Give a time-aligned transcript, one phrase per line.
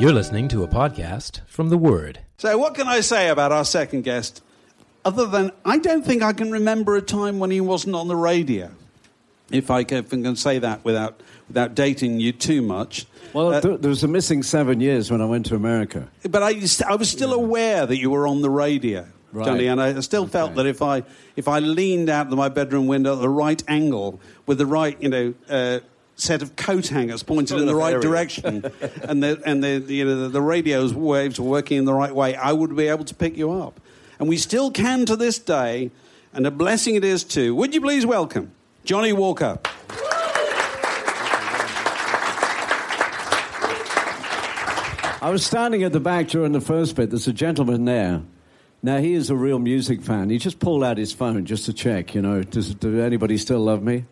[0.00, 2.20] You're listening to a podcast from The Word.
[2.38, 4.42] So, what can I say about our second guest
[5.04, 8.16] other than I don't think I can remember a time when he wasn't on the
[8.16, 8.70] radio?
[9.50, 13.04] If I can, can say that without, without dating you too much.
[13.34, 16.08] Well, Uh, there was a missing seven years when I went to America.
[16.22, 16.54] But I,
[16.88, 19.44] I was still aware that you were on the radio, Right.
[19.44, 21.02] Johnny, and I still felt that if I
[21.36, 24.96] if I leaned out of my bedroom window at the right angle with the right,
[25.02, 25.34] you know.
[25.46, 25.80] Uh,
[26.20, 28.70] Set of coat hangers pointed in the right direction,
[29.02, 32.14] and the and the you know the, the radio's waves were working in the right
[32.14, 32.34] way.
[32.34, 33.80] I would be able to pick you up,
[34.18, 35.90] and we still can to this day,
[36.34, 37.54] and a blessing it is too.
[37.54, 38.52] Would you please welcome
[38.84, 39.58] Johnny Walker?
[45.22, 47.10] I was standing at the back during the first bit.
[47.10, 48.22] There's a gentleman there.
[48.82, 50.30] Now, he is a real music fan.
[50.30, 53.60] He just pulled out his phone just to check, you know, does, does anybody still
[53.60, 54.06] love me?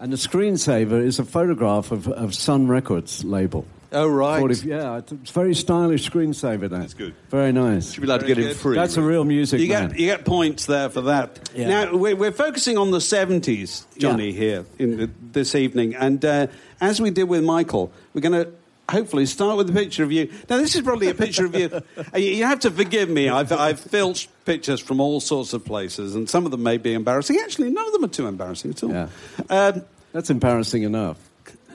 [0.00, 3.66] And the screensaver is a photograph of, of Sun Records label.
[3.92, 6.70] Oh right, 40 yeah, it's a very stylish screensaver, that.
[6.70, 7.12] That's good.
[7.28, 7.92] Very nice.
[7.92, 8.76] Should be allowed to get Very in free.
[8.76, 9.88] That's a real music You man.
[9.90, 11.50] get, you get points there for that.
[11.56, 11.68] Yeah.
[11.68, 14.38] Now, we're, we're focusing on the 70s, Johnny, Yeah.
[14.38, 15.96] here in the, this evening.
[15.96, 16.46] And uh,
[16.80, 18.52] as we did with Michael, we're going to
[18.90, 20.30] hopefully start with a picture of you.
[20.48, 21.70] Now, this is probably a picture of you.
[22.14, 23.28] Uh, you you have to forgive me.
[23.28, 26.92] I've, I've filched pictures from all sorts of places, and some of them may be
[26.94, 27.38] embarrassing.
[27.42, 28.90] Actually, none of them are too embarrassing at all.
[28.90, 29.08] Yeah.
[29.48, 31.18] Um, That's embarrassing enough.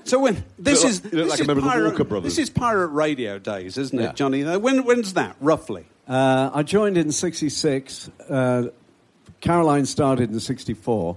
[0.03, 1.99] so when this look is like- you this like a is member of the pirate,
[1.99, 4.09] Walker This is pirate radio days, isn't Yeah.
[4.09, 4.43] it, Johnny?
[4.43, 5.85] Uh, When when's that roughly?
[6.07, 8.09] Uh, I joined in '66.
[8.29, 8.63] Uh,
[9.41, 11.15] Caroline started in '64,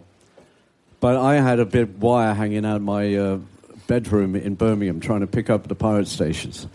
[1.00, 3.38] but I had a bit wire hanging out my uh,
[3.88, 6.68] bedroom in Birmingham trying to pick up the pirate stations,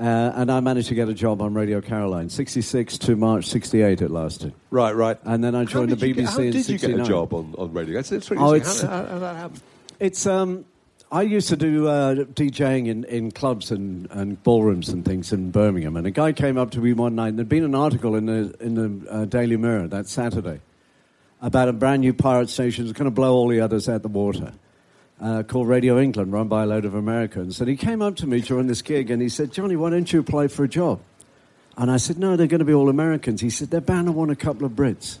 [0.00, 0.02] uh,
[0.34, 2.28] and I managed to get a job on Radio Caroline.
[2.28, 5.16] '66 to March '68 it lasted, Right, right.
[5.24, 7.54] and then I joined the BBC get, how in did you get a job on,
[7.56, 7.94] on radio?
[7.94, 9.60] That's, that's really Oh, it's- how, how, how that happened?
[10.00, 10.64] It's um,
[11.12, 15.52] I used to do uh, DJing in, in clubs and, and ballrooms and things in
[15.52, 18.16] Birmingham, and a guy came up to me one night, and there'd been an article
[18.16, 20.60] in the in the uh, Daily Mirror that Saturday
[21.40, 24.08] about a brand new pirate station that's going to blow all the others out the
[24.08, 24.52] water.
[25.18, 27.58] Uh, called Radio England, run by a load of Americans.
[27.58, 30.12] And he came up to me during this gig and he said, Johnny, why don't
[30.12, 31.00] you apply for a job?
[31.78, 33.40] And I said, No, they're going to be all Americans.
[33.40, 35.18] He said, They're bound to want a couple of Brits.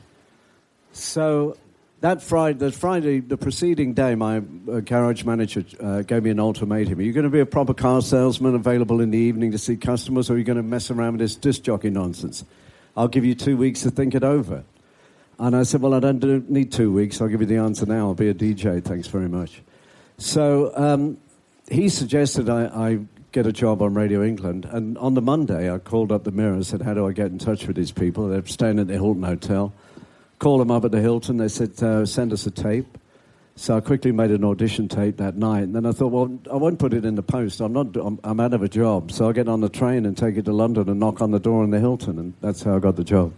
[0.92, 1.56] So
[2.00, 6.40] that Friday, the Friday, the preceding day, my uh, garage manager uh, gave me an
[6.40, 9.58] ultimatum: Are you going to be a proper car salesman, available in the evening to
[9.58, 12.44] see customers, or are you going to mess around with this disc jockey nonsense?
[12.96, 14.64] I'll give you two weeks to think it over.
[15.38, 17.20] And I said, Well, I don't do, need two weeks.
[17.20, 18.08] I'll give you the answer now.
[18.08, 18.82] I'll be a DJ.
[18.82, 19.62] Thanks very much.
[20.18, 21.18] So um,
[21.68, 22.98] he suggested I, I
[23.32, 24.64] get a job on Radio England.
[24.64, 27.26] And on the Monday, I called up the Mirror and said, How do I get
[27.26, 28.28] in touch with these people?
[28.28, 29.72] They're staying at the Hilton Hotel.
[30.38, 31.36] Called them up at the Hilton.
[31.36, 32.98] They said, uh, Send us a tape.
[33.58, 35.64] So I quickly made an audition tape that night.
[35.64, 37.60] And then I thought, Well, I won't put it in the post.
[37.60, 39.12] I'm, not, I'm, I'm out of a job.
[39.12, 41.40] So I'll get on the train and take it to London and knock on the
[41.40, 42.18] door in the Hilton.
[42.18, 43.32] And that's how I got the job.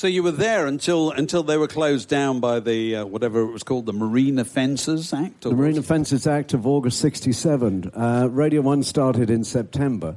[0.00, 3.52] So you were there until until they were closed down by the uh, whatever it
[3.52, 5.44] was called, the Marine Offences Act.
[5.44, 5.84] or The Marine was?
[5.84, 7.90] Offences Act of August 67.
[7.94, 10.16] Uh, Radio 1 started in September.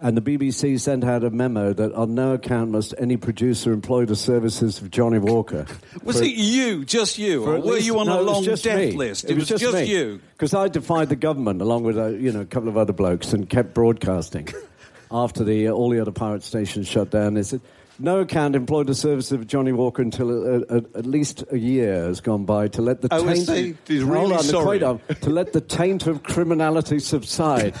[0.00, 4.04] And the BBC sent out a memo that on no account must any producer employ
[4.04, 5.66] the services of Johnny Walker.
[6.04, 8.62] Was for- it you, just you, or were least- you on no, a long just
[8.62, 8.92] death me.
[8.92, 9.24] list?
[9.28, 9.86] It, was just, me.
[9.86, 10.20] you.
[10.34, 13.32] Because I defied the government along with uh, you know a couple of other blokes
[13.32, 14.46] and kept broadcasting.
[15.10, 17.60] After the uh, all the other pirate stations shut down, they said
[18.00, 22.04] no account employed the services of Johnny Walker until uh, uh, at least a year
[22.04, 23.76] has gone by to let the Oh, is taint.
[23.86, 23.94] he?
[23.94, 24.66] He's really on, sorry.
[24.66, 27.74] wait on, to let the taint of criminality subside.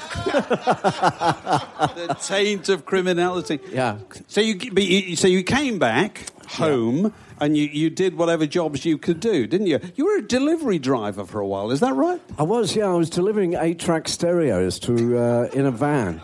[0.94, 3.58] the taint of criminality.
[3.70, 3.98] Yeah.
[4.28, 8.84] So you, but you, so you came back home and you, you did whatever jobs
[8.84, 9.80] you could do, didn't you?
[9.96, 11.70] You were a delivery driver for a while.
[11.70, 12.20] Is that right?
[12.38, 16.20] I was, yeah, I was delivering eight-track stereos to uh, in a van.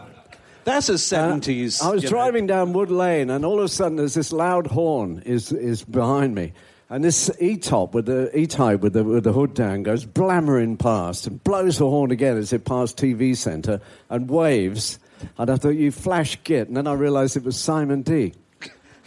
[0.67, 1.81] That's a Uh, seventies.
[1.81, 5.23] I was driving down Wood Lane, and all of a sudden, there's this loud horn
[5.25, 6.53] is is behind me,
[6.91, 11.29] and this E-top with the E-type with the with the hood down goes blammering past
[11.29, 13.81] and blows the horn again as it passed TV Centre
[14.11, 14.99] and waves.
[15.39, 18.35] And I thought, you flash git, and then I realised it was Simon Dee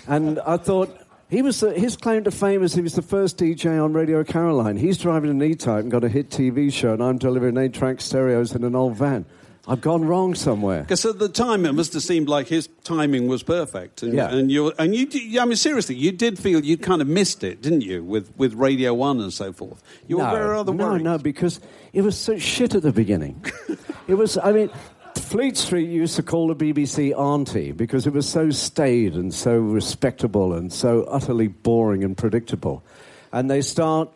[0.07, 0.95] And I thought.
[1.29, 4.23] He was the, his claim to fame is he was the first DJ on Radio
[4.23, 4.77] Caroline.
[4.77, 8.55] He's driving an E-Type and got a hit TV show, and I'm delivering eight-track stereos
[8.55, 9.27] in an old van.
[9.69, 10.81] I've gone wrong somewhere.
[10.81, 14.33] Because at the time it must have seemed like his timing was perfect, and, Yeah.
[14.33, 15.39] and you and you.
[15.39, 18.55] I mean, seriously, you did feel you kind of missed it, didn't you, with with
[18.55, 19.81] Radio One and so forth?
[20.07, 21.59] You were no, very rather no, no, because
[21.93, 23.45] it was so shit at the beginning.
[24.07, 24.69] it was, I mean,
[25.15, 29.55] Fleet Street used to call the BBC auntie because it was so staid and so
[29.57, 32.83] respectable and so utterly boring and predictable.
[33.31, 34.09] And they start.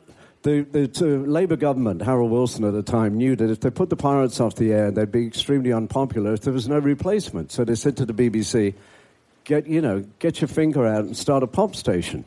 [0.43, 3.95] The, the Labour government, Harold Wilson at the time, knew that if they put the
[3.95, 7.51] pirates off the air, they'd be extremely unpopular if there was no replacement.
[7.51, 8.73] So they said to the BBC,
[9.43, 12.25] get you know get your finger out and start a pop station.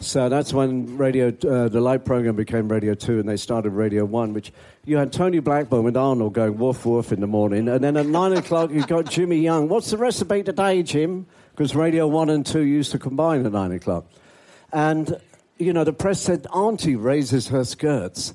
[0.00, 4.04] So that's when radio, uh, the light program became Radio Two, and they started Radio
[4.04, 4.52] One, which
[4.84, 8.06] you had Tony Blackburn with Arnold going woof woof in the morning, and then at
[8.06, 9.68] nine o'clock you got Jimmy Young.
[9.68, 11.26] What's the recipe today, Jim?
[11.52, 14.04] Because Radio One and Two used to combine at nine o'clock,
[14.72, 15.18] and
[15.64, 18.34] you know the press said Auntie raises her skirts.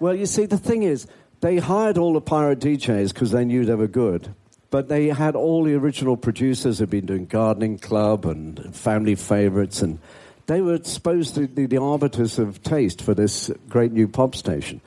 [0.00, 1.06] Well, you see, the thing is,
[1.40, 4.34] they hired all the pirate DJs because they knew they were good.
[4.70, 9.82] But they had all the original producers who'd been doing Gardening Club and Family Favorites,
[9.82, 10.00] and
[10.46, 14.80] they were supposed to be the arbiters of taste for this great new pop station.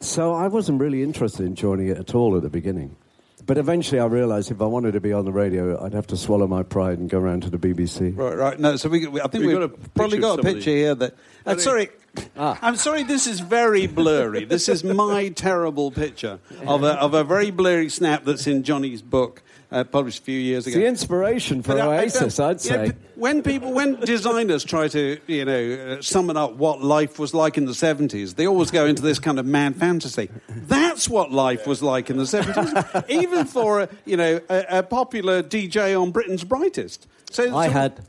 [0.00, 2.96] So I wasn't really interested in joining it at all at the beginning.
[3.46, 6.16] But eventually I realized if I wanted to be on the radio, I'd have to
[6.16, 8.16] swallow my pride and go around to the BBC.
[8.16, 8.58] Right, right.
[8.58, 10.94] No, so we, we I think We've we've, got a probably got a picture here
[10.96, 11.14] that.
[11.46, 11.90] Uh, sorry,
[12.36, 12.58] Ah.
[12.62, 13.02] I'm sorry.
[13.02, 14.44] This is very blurry.
[14.44, 19.02] this is my terrible picture of a of a very blurry snap that's in Johnny's
[19.02, 19.42] book,
[19.76, 20.82] uh, published a few years It's ago.
[20.82, 22.90] the inspiration for But I- I Oasis, I'd say.
[22.90, 27.34] p- when people, when designers try to, you know, uh, summon up what life was
[27.34, 30.30] like in the seventies, they always go into this kind of mad fantasy.
[30.48, 32.72] That's what life was like in the seventies,
[33.08, 37.06] even for a, you know a, a popular DJ on Britain's Brightest.
[37.30, 38.00] So I so- had,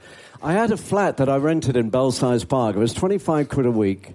[0.42, 2.76] I had a flat that I rented in Belsize Park.
[2.76, 4.14] It was 25 quid a week.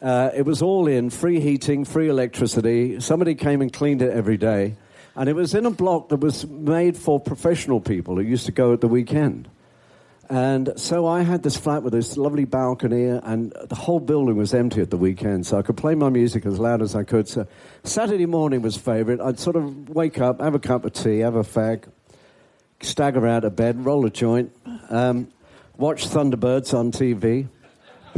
[0.00, 3.00] Uh, it was all in, free heating, free electricity.
[3.00, 4.76] Somebody came and cleaned it every day.
[5.16, 8.52] And it was in a block that was made for professional people who used to
[8.52, 9.48] go at the weekend.
[10.28, 14.52] And so I had this flat with this lovely balcony, and the whole building was
[14.52, 17.28] empty at the weekend, so I could play my music as loud as I could.
[17.28, 17.46] So
[17.84, 19.20] Saturday morning was favourite.
[19.20, 21.84] I'd sort of wake up, have a cup of tea, have a fag,
[22.80, 24.52] stagger out of bed, roll a joint,
[24.90, 25.28] um,
[25.76, 27.48] watch Thunderbirds on TV,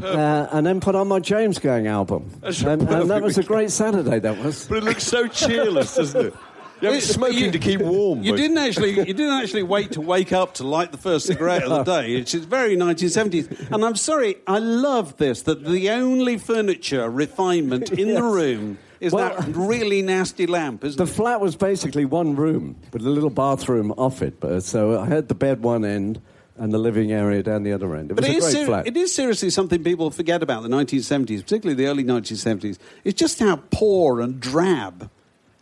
[0.03, 2.41] uh, and then put on my James Gang album.
[2.43, 4.67] And, and that was a great Saturday, that was.
[4.67, 6.35] But it looks so cheerless, doesn't it?
[6.81, 8.23] You're smoking you- to keep warm.
[8.23, 8.91] You didn't actually.
[8.91, 12.03] You didn't actually wait to wake up to light the first cigarette of the oh.
[12.03, 12.15] day.
[12.15, 13.71] It's it's very 1970s.
[13.71, 19.13] And I'm sorry, I love this that the only furniture refinement in the room is
[19.13, 21.15] Well- that really nasty lamp, isn't The it?
[21.15, 24.41] flat was basically one room with a little bathroom off it.
[24.41, 26.21] But, so I had the bed one end
[26.57, 28.11] and the living area down the other end.
[28.11, 28.87] It was But a it is, great ser- flat.
[28.89, 32.79] it is seriously something people forget about the 1970s, particularly the early 1970s.
[33.05, 35.09] It's just how poor and drab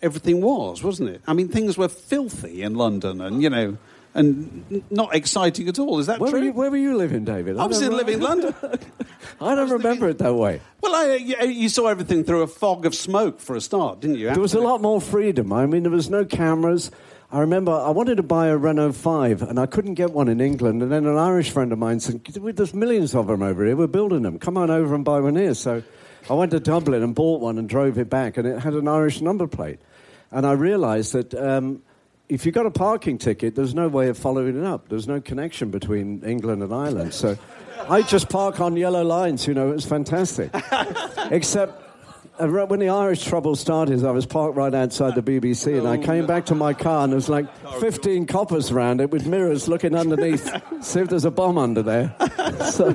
[0.02, 1.22] everything was, wasn't it?
[1.26, 3.78] I mean, things were filthy in London, and you know,
[4.14, 5.98] and not exciting at all.
[5.98, 6.40] Is that where, true?
[6.40, 7.58] were you, where were you living, David?
[7.58, 8.54] I was don't in living London.
[9.40, 10.60] I don't remember it that way.
[10.80, 14.00] Well, I, uh, you, you saw everything through a fog of smoke for a start,
[14.00, 14.30] didn't you?
[14.30, 15.52] There was a lot more freedom.
[15.52, 16.90] I mean, there was no cameras.
[17.30, 20.40] I remember I wanted to buy a Renault 5 and I couldn't get one in
[20.40, 20.82] England.
[20.82, 23.76] And then an Irish friend of mine said, There's millions of them over here.
[23.76, 24.38] We're building them.
[24.38, 25.54] Come on over and buy one here.
[25.54, 25.82] So
[26.28, 28.36] I went to Dublin and bought one and drove it back.
[28.36, 29.78] And it had an Irish number plate.
[30.30, 31.82] And I realized that um,
[32.28, 34.88] if you got a parking ticket, there's no way of following it up.
[34.88, 37.14] There's no connection between England and Ireland.
[37.14, 37.38] So
[37.88, 40.50] I just park on yellow lines, you know, it was fantastic.
[41.30, 41.85] Except
[42.38, 46.26] when the Irish trouble started, I was parked right outside the BBC, and I came
[46.26, 47.46] back to my car, and there was like
[47.80, 50.50] 15 coppers around it with mirrors looking underneath,
[50.82, 52.14] see if there's a bomb under there.
[52.70, 52.94] So,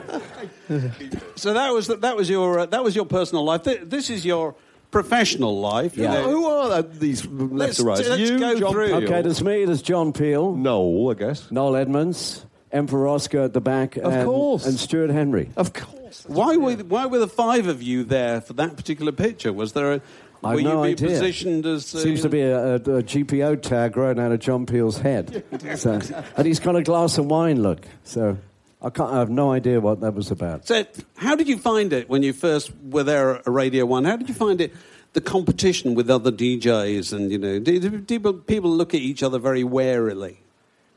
[1.35, 3.63] So that was that was your uh, that was your personal life.
[3.63, 4.55] Th- This is your
[4.89, 5.97] professional life.
[5.97, 6.13] Yeah.
[6.13, 6.29] know.
[6.29, 7.97] Who are these left Let's- to right?
[8.07, 8.87] let's you, go John through.
[8.87, 8.95] Peel.
[9.03, 11.49] okay, there's me, there's John Peel, Noel, I guess.
[11.51, 14.65] Noel Edmonds, Emperor Rosko at the back, Of and, course.
[14.65, 15.49] and Stuart Henry.
[15.57, 16.25] Of course.
[16.27, 19.53] Why were why were the five of you there for that particular picture?
[19.53, 20.01] Was there a
[20.43, 21.07] I've were no you idea.
[21.09, 24.65] positioned as uh, Seems to be a, a, a GPO tag growing out of John
[24.65, 25.43] Peel's head.
[25.77, 25.99] so,
[26.35, 27.85] and he's got a glass of wine look.
[28.03, 28.37] So
[28.81, 30.67] I, can't, I have no idea what that was about.
[30.67, 30.83] So,
[31.15, 34.05] how did you find it when you first were there at Radio One?
[34.05, 34.73] How did you find it?
[35.13, 39.21] The competition with other DJs, and you know, do, do people, people look at each
[39.21, 40.39] other very warily.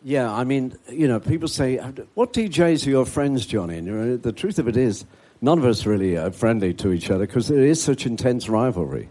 [0.07, 1.79] Yeah, I mean, you know, people say,
[2.13, 3.79] what DJs are your friends, Johnny?
[3.79, 5.07] And the truth of it is,
[5.41, 9.09] none of us really are friendly to each other because there is such intense rivalry.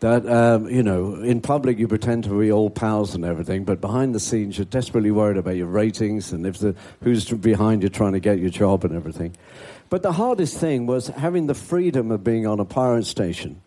[0.00, 3.80] That, um, you know, in public you pretend to be all pals and everything, but
[3.80, 6.74] behind the scenes you're desperately worried about your ratings and if the,
[7.04, 9.36] who's behind you trying to get your job and everything.
[9.90, 13.62] But the hardest thing was having the freedom of being on a pirate station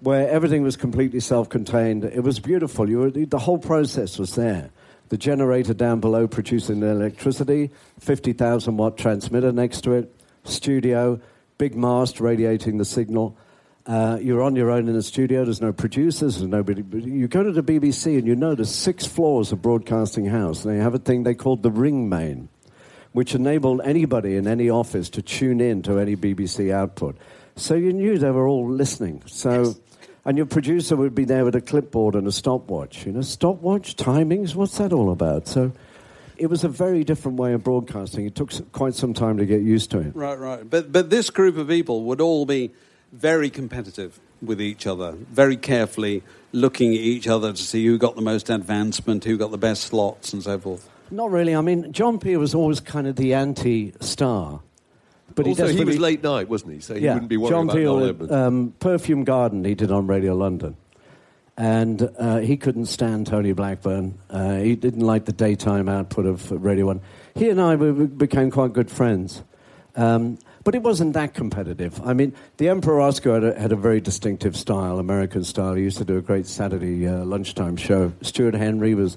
[0.00, 2.04] where everything was completely self-contained.
[2.04, 2.90] It was beautiful.
[2.90, 4.70] You were, the whole process was there.
[5.08, 7.70] The generator down below producing the electricity,
[8.00, 10.12] 50,000 watt transmitter next to it,
[10.44, 11.20] studio,
[11.58, 13.36] big mast radiating the signal.
[13.86, 15.44] Uh, you're on your own in the studio.
[15.44, 16.38] There's no producers.
[16.38, 16.82] There's nobody.
[17.08, 20.64] You go to the BBC and you know there's six floors of broadcasting house.
[20.64, 22.48] They have a thing they called the ring main,
[23.12, 27.16] which enabled anybody in any office to tune in to any BBC output.
[27.54, 29.22] So you knew they were all listening.
[29.26, 29.76] So,
[30.26, 33.06] and your producer would be there with a clipboard and a stopwatch.
[33.06, 34.54] You know, stopwatch timings.
[34.54, 35.48] What's that all about?
[35.48, 35.72] So,
[36.36, 38.26] it was a very different way of broadcasting.
[38.26, 40.14] It took quite some time to get used to it.
[40.14, 40.68] Right, right.
[40.68, 42.72] But but this group of people would all be
[43.12, 48.16] very competitive with each other, very carefully looking at each other to see who got
[48.16, 50.88] the most advancement, who got the best slots, and so forth.
[51.10, 51.54] Not really.
[51.54, 54.60] I mean, John Peel was always kind of the anti-star,
[55.36, 56.80] but also, he, desperately- was late night, wasn't he?
[56.80, 59.92] So he yeah, wouldn't be worried John about Peel, Noel um, Perfume Garden, he did
[59.92, 60.76] on Radio London,
[61.56, 64.18] and uh, he couldn't stand Tony Blackburn.
[64.28, 67.00] Uh, he didn't like the daytime output of Radio One.
[67.36, 69.44] He and I we we became quite good friends.
[69.94, 72.00] Um, but it wasn't that competitive.
[72.04, 75.74] I mean, the Emperor Rosko had a, had a very distinctive style, American style.
[75.74, 78.12] He used to do a great Saturday uh, lunchtime show.
[78.20, 79.16] Stuart Henry was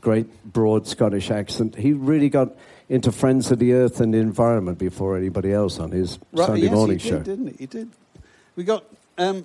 [0.00, 1.76] great, broad Scottish accent.
[1.76, 2.56] He really got
[2.88, 6.72] into Friends of the Earth and the environment before anybody else on his Sunday yes,
[6.72, 7.16] morning he show.
[7.16, 7.56] did, didn't he?
[7.60, 7.90] He did.
[8.56, 8.84] We got.
[9.18, 9.44] Um,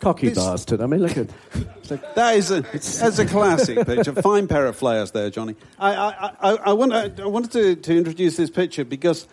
[0.00, 0.80] Cocky This- bastard.
[0.82, 1.30] I mean, look at.
[1.88, 4.12] Like, That is a that's a classic picture.
[4.20, 5.54] Fine pair of flares there, Johnny.
[5.78, 9.28] I I, I, I, want, I wanted to, to introduce this picture because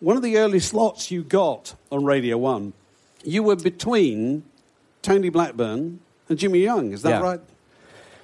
[0.00, 2.72] one of the early slots you got on Radio One,
[3.24, 4.42] you were between
[5.02, 6.00] Tony Blackburn
[6.30, 6.92] and Jimmy Young.
[6.94, 7.20] Is that Yeah.
[7.20, 7.40] right?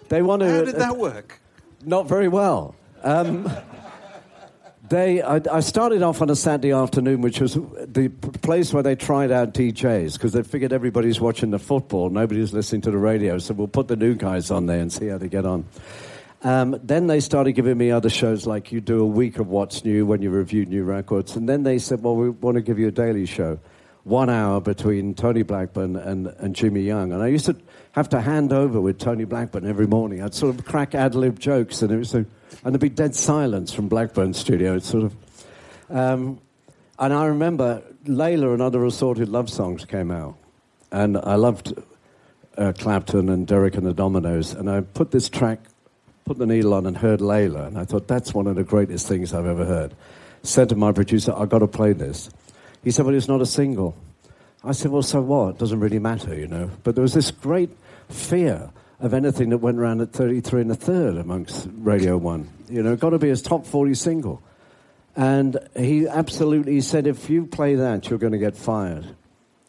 [0.08, 0.50] they want to.
[0.50, 1.40] How did that work?
[1.84, 2.74] Not very well.
[3.02, 3.50] Um,
[4.94, 8.10] they, I, I started off on a Saturday afternoon, which was the
[8.42, 12.80] place where they tried out DJs because they figured everybody's watching the football, nobody's listening
[12.82, 15.28] to the radio, so we'll put the new guys on there and see how they
[15.28, 15.64] get on.
[16.42, 19.84] Um, then they started giving me other shows like you do a week of what's
[19.84, 22.78] new when you review new records, and then they said, "Well, we want to give
[22.78, 23.58] you a daily show,
[24.04, 27.56] one hour between Tony Blackburn and, and Jimmy Young." And I used to
[27.92, 30.22] have to hand over with Tony Blackburn every morning.
[30.22, 32.26] I'd sort of crack ad lib jokes, and it was and
[32.62, 34.76] there'd be dead silence from Blackburn's studio.
[34.76, 35.16] It's sort of,
[35.90, 36.40] um,
[36.98, 40.36] and I remember Layla and other assorted love songs came out,
[40.92, 41.74] and I loved
[42.56, 45.60] uh, Clapton and Derek and the Dominos, and I put this track,
[46.24, 49.08] put the needle on, and heard Layla, and I thought that's one of the greatest
[49.08, 49.94] things I've ever heard.
[50.42, 52.30] Said to my producer, "I've got to play this."
[52.84, 53.96] He said, "Well, it's not a single."
[54.62, 55.56] I said, "Well, so what?
[55.56, 57.70] It doesn't really matter, you know." But there was this great
[58.08, 62.48] fear of anything that went around at 33 and a third amongst Radio One.
[62.68, 64.42] You know, got to be his top 40 single.
[65.16, 69.04] And he absolutely said, if you play that, you're going to get fired.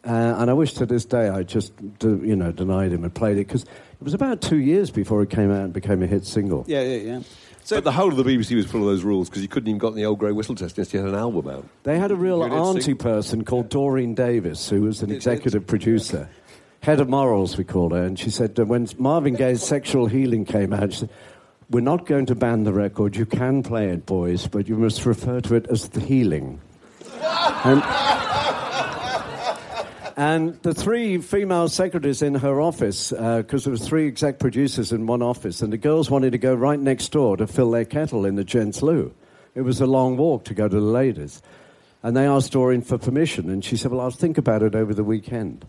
[0.03, 3.37] Uh, and I wish to this day I just, you know, denied him and played
[3.37, 6.25] it because it was about two years before it came out and became a hit
[6.25, 6.63] single.
[6.67, 7.19] Yeah, yeah, yeah.
[7.65, 9.67] So but the whole of the BBC was full of those rules because you couldn't
[9.67, 11.65] even got the old grey whistle test unless you had an album out.
[11.81, 16.29] They had a real auntie person called Doreen Davies, who was an executive producer,
[16.81, 18.03] head of morals, we called her.
[18.03, 21.09] And she said that when Marvin Gaye's Sexual Healing came out, she said,
[21.71, 23.15] We're not going to ban the record.
[23.15, 26.61] You can play it, boys, but you must refer to it as the healing.
[27.63, 27.81] and,
[30.17, 34.91] and the three female secretaries in her office, uh, because there was three exec producers
[34.91, 37.85] in one office, and the girls wanted to go right next door to fill their
[37.85, 39.13] kettle in the gents' loo.
[39.55, 41.41] It was a long walk to go to the ladies.
[42.01, 44.93] And they asked Doreen for permission, and she said, Well, I'll think about it over
[44.93, 45.65] the weekend.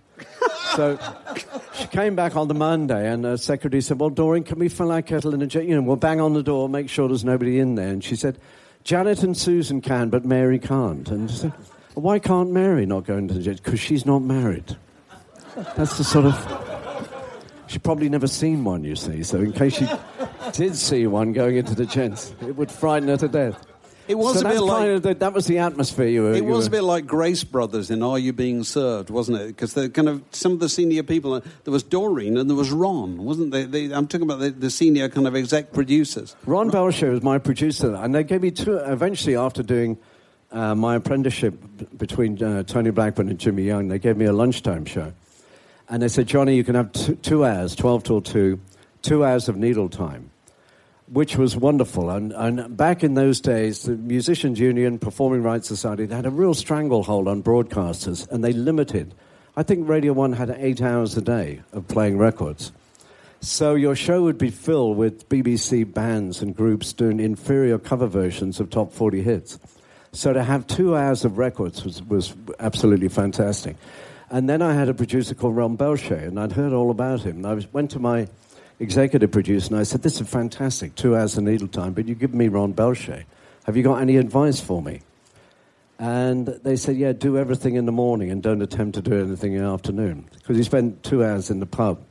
[0.77, 0.99] so
[1.75, 4.93] she came back on the Monday, and the secretary said, "Well, Doreen, can we fill
[4.93, 7.25] our kettle in the gents' You know, we'll bang on the door, make sure there's
[7.25, 8.39] nobody in there." And she said,
[8.85, 11.31] "Janet and Susan can, but Mary can't." And
[11.97, 13.63] "Why can't Mary not go into the jet?
[13.63, 14.77] Because she's not married."
[15.77, 16.37] That's the sort of.
[17.69, 19.23] She'd probably never seen one, you see.
[19.25, 19.89] So in case she
[20.53, 23.67] did see one going into the gents, it would frighten her to death.
[24.09, 26.33] It was so a bit like the, that was the atmosphere you were.
[26.35, 29.41] it you was were, a bit like Grace Brothers in Are You Being Served, wasn't
[29.41, 29.49] it?
[29.49, 31.35] Because the kind of some of the senior people.
[31.35, 33.67] uh, There was Doreen and there was Ron, wasn't there?
[33.67, 36.37] They, I'm talking about the, the senior kind of exec producers.
[36.47, 38.77] Ron Belchier was my producer, and they gave me two.
[38.77, 39.99] Eventually, after doing
[40.57, 41.55] uh, my apprenticeship
[41.99, 45.13] between uh, Tony Blackburn and Jimmy Young, they gave me a lunchtime show,
[45.89, 48.59] and they said, "Johnny, you can have two, two hours, twelve till two,
[49.03, 50.31] two hours of needle time."
[51.13, 52.11] Which was wonderful.
[52.11, 56.31] And, and back in those days, the Musicians Union, Performing Rights Society, they had a
[56.31, 59.15] real stranglehold on broadcasters, and they limited.
[59.57, 62.73] I think Radio 1 had eight hours a day of playing records.
[63.41, 68.59] So your show would be filled with BBC bands and groups doing inferior cover versions
[68.59, 69.61] of top 40 hits.
[70.17, 73.77] So to have two hours of records was, was absolutely fantastic.
[74.31, 77.37] And then I had a producer called Ron Belchier, and I'd heard all about him.
[77.37, 78.27] And I was, went to my
[78.81, 82.15] executive producer and I said, This is fantastic, two hours of needle time, but you
[82.15, 83.25] give me Ron Belchier.
[83.65, 85.03] Have you got any advice for me?
[85.99, 89.53] And they said, Yeah, do everything in the morning and don't attempt to do anything
[89.53, 90.31] in the afternoon.
[90.39, 92.03] Because he spent two hours in the pub,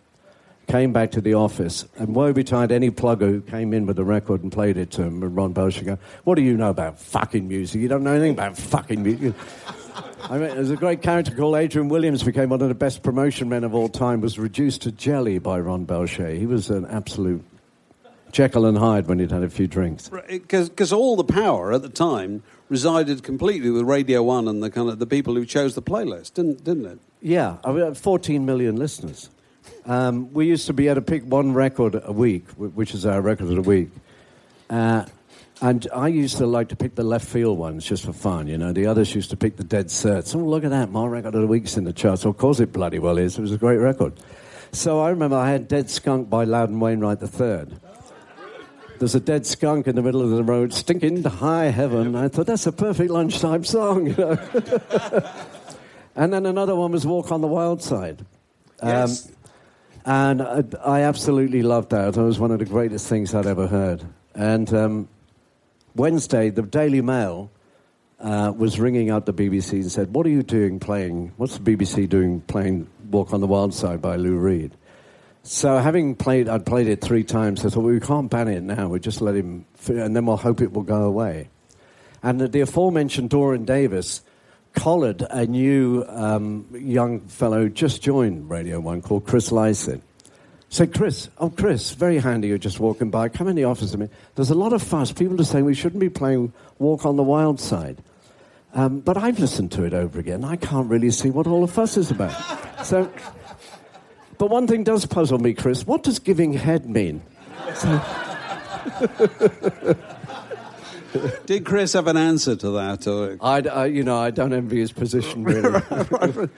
[0.67, 4.03] came back to the office, and woe betide any plugger who came in with a
[4.03, 5.21] record and played it to him.
[5.21, 7.81] And Ron go, What do you know about fucking music?
[7.81, 9.33] You don't know anything about fucking music.
[10.29, 13.03] I mean, there's a great character called Adrian Williams, who became one of the best
[13.03, 16.37] promotion men of all time, was reduced to jelly by Ron Belchier.
[16.37, 17.43] He was an absolute
[18.31, 20.09] Jekyll and Hyde when he'd had a few drinks.
[20.27, 24.71] Because eh, all the power at the time resided completely with Radio 1 and the
[24.71, 26.99] kind of the people who chose the playlist, didn't, didn't it?
[27.21, 29.29] Yeah, I mean, uh, 14 million listeners.
[29.85, 33.21] Um, we used to be able to pick one record a week, which is our
[33.21, 33.89] record of the week.
[34.69, 35.05] Uh,
[35.61, 38.57] and I used to like to pick the left field ones just for fun, you
[38.57, 38.73] know.
[38.73, 40.35] The others used to pick the dead certs.
[40.35, 42.25] Oh, look at that, my record of the week's in the charts.
[42.25, 43.37] Of course it bloody well is.
[43.37, 44.13] It was a great record.
[44.71, 47.77] So I remember I had Dead Skunk by Loudon Wainwright III.
[48.99, 52.15] There's a dead skunk in the middle of the road, stinking to high heaven.
[52.15, 54.37] I thought, that's a perfect lunchtime song, you know.
[56.15, 58.25] and then another one was Walk on the Wild Side.
[58.81, 59.29] Yes.
[60.05, 62.15] And I, I absolutely loved that.
[62.15, 64.03] It was one of the greatest things I'd ever heard.
[64.35, 65.07] And um,
[65.95, 67.49] Wednesday, the Daily Mail
[68.19, 71.33] uh, was ringing up the BBC and said, What are you doing playing?
[71.37, 74.73] What's the BBC doing playing Walk on the Wild Side by Lou Reed?
[75.41, 77.63] So, having played, I'd played it three times.
[77.65, 78.87] I thought, well, we can't ban it now.
[78.87, 81.49] We just let him, and then we'll hope it will go away.
[82.23, 84.21] And the, the aforementioned Doreen Davies
[84.75, 90.01] collared a new um, young fellow just joined Radio 1 called Chris Lyson.
[90.69, 92.49] Said, Chris, oh, Chris, very handy.
[92.49, 93.29] You're just walking by.
[93.29, 94.09] Come in the office with me.
[94.35, 95.11] There's a lot of fuss.
[95.11, 98.03] People are saying we shouldn't be playing Walk on the Wild Side.
[98.73, 100.43] Um, but I've listened to it over again.
[100.43, 102.35] I can't really see what all the fuss is about.
[102.85, 103.09] so,
[104.37, 105.87] but one thing does puzzle me, Chris.
[105.87, 107.21] What does giving head mean?
[107.73, 108.01] So,
[111.45, 113.07] Did Chris have an answer to that?
[113.07, 115.81] Or I, I, you know, I don't envy his position really.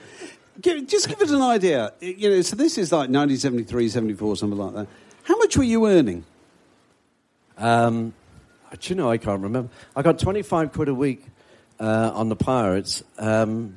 [0.60, 1.92] Give- just give us an idea.
[2.00, 4.88] You know, so this is like 1973, 74, something like that.
[5.22, 6.24] How much were you earning?
[7.56, 8.12] Um,
[8.72, 9.70] do you know, I can't remember.
[9.94, 11.24] I got 25 quid a week
[11.78, 13.04] uh, on the Pirates.
[13.18, 13.76] Um,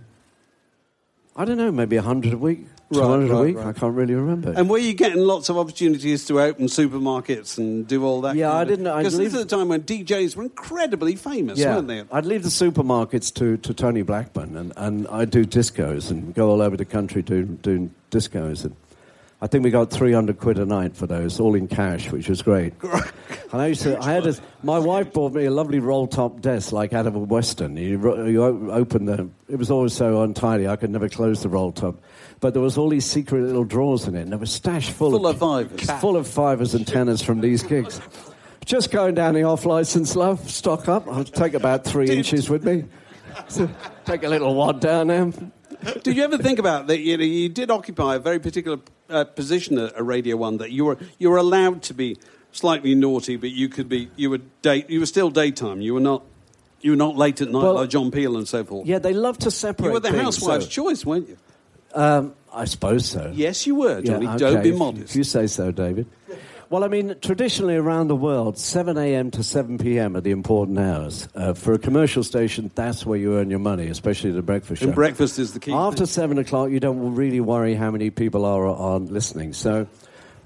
[1.35, 3.55] I don't know, maybe 100 a week, Right, 200 a right, week.
[3.57, 3.67] right.
[3.67, 4.51] I can't really remember.
[4.55, 8.35] And were you getting lots of opportunities to open supermarkets and do all that?
[8.35, 10.43] Yeah, kind I of- didn't- I'd Because this leave- is the time when DJs were
[10.43, 12.03] incredibly famous, yeah, weren't they?
[12.11, 16.49] I'd leave the supermarkets to, to Tony Blackburn, and, and I'd do discos and go
[16.49, 18.65] all over the country doing, doing discos.
[18.65, 18.75] And
[19.43, 22.41] I think we got 300 quid a night for those, all in cash, which was
[22.43, 22.73] great.
[22.83, 26.41] and I used to, I had a, my wife bought me a lovely roll top
[26.41, 27.75] desk like out of a Western.
[27.75, 31.71] You, you open the, it was always so untidy, I could never close the roll
[31.71, 32.01] top.
[32.39, 35.11] But there was all these secret little drawers in it, and there was stash full,
[35.11, 35.89] Full of fivers.
[35.99, 37.99] full of fivers and tenors from these gigs.
[38.65, 41.07] Just going down the off license, love, stock up.
[41.07, 42.85] I'll take about three inches with me.
[43.47, 43.67] So,
[44.05, 45.31] take a little wad down there.
[46.03, 46.99] Did you ever think about that?
[46.99, 48.77] You know, you did occupy a very particular
[49.11, 50.57] uh, position at, at Radio One.
[50.57, 52.17] That you were you were allowed to be
[52.51, 55.81] slightly naughty, but you could be you were day, you were still daytime.
[55.81, 56.23] You were not
[56.81, 58.87] you were not late at night Well, like John Peel and so forth.
[58.87, 59.87] Yeah, they love to separate.
[59.87, 61.37] you were the things, housewife's so- choice, weren't you?
[61.93, 63.31] Um, I suppose so.
[63.33, 64.25] Yes, you were, Johnny.
[64.25, 65.11] Yeah, Don't be modest.
[65.11, 66.05] If you say so, David.
[66.71, 69.29] Well, I mean, traditionally around the world, 7 a.m.
[69.31, 70.15] to 7 p.m.
[70.15, 71.27] are the important hours.
[71.35, 74.85] Uh, for a commercial station, that's where you earn your money, especially the breakfast show.
[74.85, 75.73] And breakfast is the key.
[75.73, 76.37] After thing.
[76.37, 79.51] 7 o'clock, you don't really worry how many people are on listening.
[79.51, 79.85] So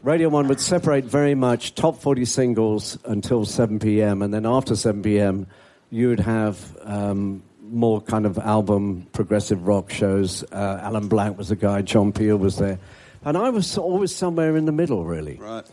[0.02, 4.76] Radio 1 would separate very much top 40 singles until 7 p.m., and then after
[4.76, 5.46] 7 p.m.,
[5.92, 10.44] you would have um, more kind of album progressive rock shows.
[10.52, 12.80] Uh, Alan Black was the guy, John Peel was there.
[13.24, 15.36] And I was always somewhere in the middle, really.
[15.36, 15.66] Right.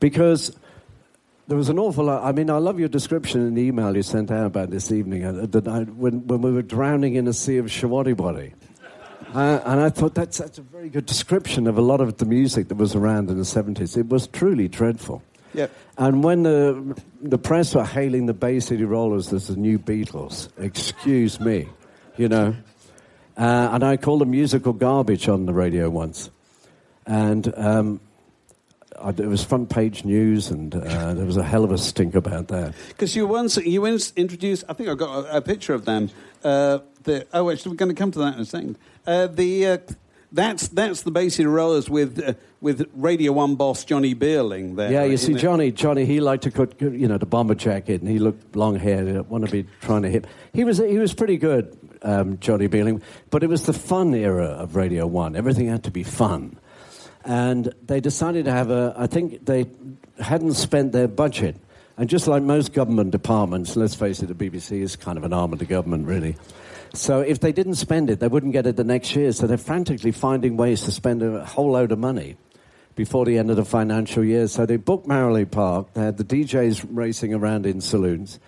[0.00, 0.56] Because
[1.46, 2.24] there was an awful lot.
[2.24, 5.24] I mean, I love your description in the email you sent out about this evening
[5.24, 8.52] uh, that I, when, when we were drowning in a sea of Showaddywaddy.
[9.34, 12.24] Uh, and I thought that's, that's a very good description of a lot of the
[12.24, 13.96] music that was around in the 70s.
[13.96, 15.22] It was truly dreadful.
[15.54, 15.70] Yep.
[15.98, 20.48] And when the, the press were hailing the Bay City Rollers as the new Beatles,
[20.58, 21.68] excuse me,
[22.16, 22.54] you know.
[23.36, 26.30] Uh, and I called them musical garbage on the radio once.
[27.06, 28.00] And um,
[29.02, 32.14] I, it was front page news, and uh, there was a hell of a stink
[32.14, 32.74] about that.
[32.88, 36.10] Because you once you once introduced, I think I got a, a picture of them.
[36.44, 38.78] Uh, the, oh, actually, we're going to come to that in a second.
[39.06, 39.78] Uh, the uh,
[40.32, 44.92] that's that's the City Rollers with uh, with Radio One boss Johnny Beerling there.
[44.92, 45.38] Yeah, you see, it?
[45.38, 48.76] Johnny, Johnny, he liked to cut, you know, the bomber jacket, and he looked long
[48.76, 49.28] haired.
[49.28, 50.26] Want to be trying to hit.
[50.52, 54.46] He was he was pretty good, um, Johnny Beerling, but it was the fun era
[54.46, 55.34] of Radio One.
[55.34, 56.58] Everything had to be fun.
[57.24, 59.66] And they decided to have a, I think they
[60.18, 61.56] hadn't spent their budget.
[61.96, 65.32] And just like most government departments, let's face it, the BBC is kind of an
[65.32, 66.36] arm of the government, really.
[66.94, 69.32] So if they didn't spend it, they wouldn't get it the next year.
[69.32, 72.36] So they're frantically finding ways to spend a whole load of money
[72.96, 74.48] before the end of the financial year.
[74.48, 75.92] So they booked Mallory Park.
[75.94, 78.40] They had the DJs racing around in saloons.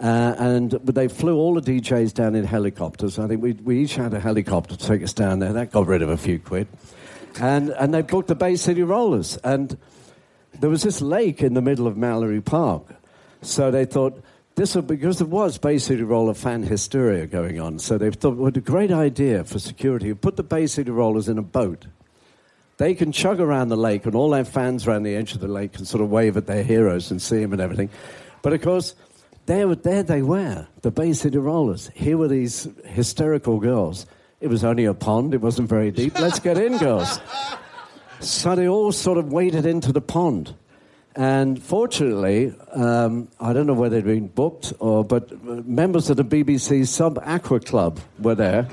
[0.00, 3.18] Uh, and they flew all the DJs down in helicopters.
[3.18, 5.52] I think we, we each had a helicopter to take us down there.
[5.52, 6.66] That got rid of a few quid
[7.40, 9.36] and, and they booked the Bay City Rollers.
[9.38, 9.76] And
[10.60, 12.84] there was this lake in the middle of Mallory Park.
[13.42, 14.22] So they thought,
[14.56, 17.78] this would, because there was Bay City Roller fan hysteria going on.
[17.78, 20.14] So they thought, what a great idea for security.
[20.14, 21.86] Put the Bay City Rollers in a boat.
[22.76, 25.48] They can chug around the lake, and all their fans around the edge of the
[25.48, 27.90] lake can sort of wave at their heroes and see them and everything.
[28.42, 28.94] But of course,
[29.46, 31.90] there, there they were, the Bay City Rollers.
[31.94, 34.06] Here were these hysterical girls
[34.44, 36.20] it was only a pond, it wasn't very deep.
[36.20, 37.18] Let's get in, girls.
[38.20, 40.54] So they all sort of waded into the pond.
[41.16, 46.24] And fortunately, um, I don't know whether they'd been booked or, but members of the
[46.26, 48.68] BBC Sub Aqua Club were there.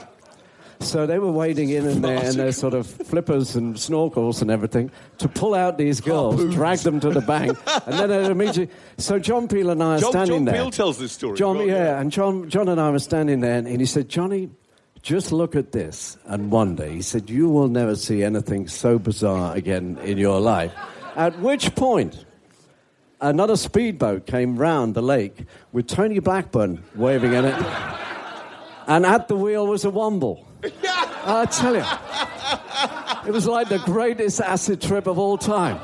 [0.81, 4.51] So they were wading in in their, in their sort of flippers and snorkels and
[4.51, 8.75] everything to pull out these girls, drag them to the bank, and then they'd immediately.
[8.97, 10.55] So John Peel and I are John, standing John there.
[10.55, 11.37] Peel tells this story.
[11.37, 14.49] John, on, yeah, and John, John and I were standing there, and he said, Johnny,
[15.01, 16.85] just look at this and wonder.
[16.85, 20.73] He said, You will never see anything so bizarre again in your life.
[21.15, 22.25] At which point,
[23.19, 27.65] another speedboat came round the lake with Tony Blackburn waving in it.
[28.87, 30.45] And at the wheel was a womble.
[31.23, 35.79] I tell you, it was like the greatest acid trip of all time.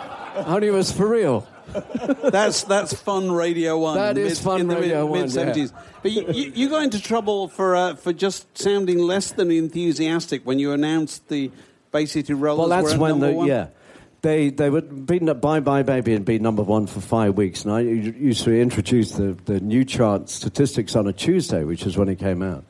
[0.45, 1.47] Only it was for real.
[2.32, 3.97] that's that's fun Radio One.
[3.97, 5.84] That is mid, fun in the Radio mid, One, Mid seventies, yeah.
[6.01, 10.45] but you, you, you got into trouble for uh, for just sounding less than enthusiastic
[10.45, 11.51] when you announced the
[11.91, 12.69] Bay City Rollers.
[12.69, 13.47] Well, that's when the one.
[13.47, 13.67] yeah.
[14.21, 17.63] They they were beaten up Bye Bye Baby and been number one for five weeks.
[17.63, 21.97] And I used to introduce the, the new chart statistics on a Tuesday, which is
[21.97, 22.65] when it came out.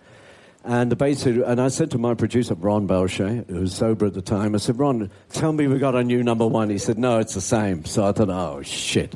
[0.68, 4.14] And the basic, and I said to my producer Ron Belchier, who was sober at
[4.14, 6.70] the time, I said, Ron, tell me we got a new number one.
[6.70, 7.86] He said, No, it's the same.
[7.86, 9.16] So I thought, oh shit.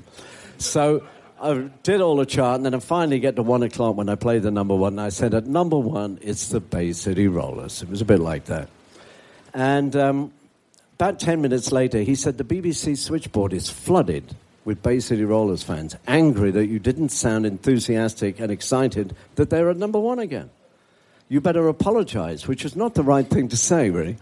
[0.59, 1.03] So
[1.41, 4.15] I did all the chart, and then I finally get to one o'clock when I
[4.15, 4.93] played the number one.
[4.93, 7.81] And I said, at number one, it's the Bay City Rollers.
[7.81, 8.69] It was a bit like that.
[9.53, 10.31] And um,
[10.93, 15.63] about 10 minutes later, he said, the BBC switchboard is flooded with Bay City Rollers
[15.63, 20.49] fans, angry that you didn't sound enthusiastic and excited that they're at number one again.
[21.31, 24.17] You better apologize, which is not the right thing to say, really.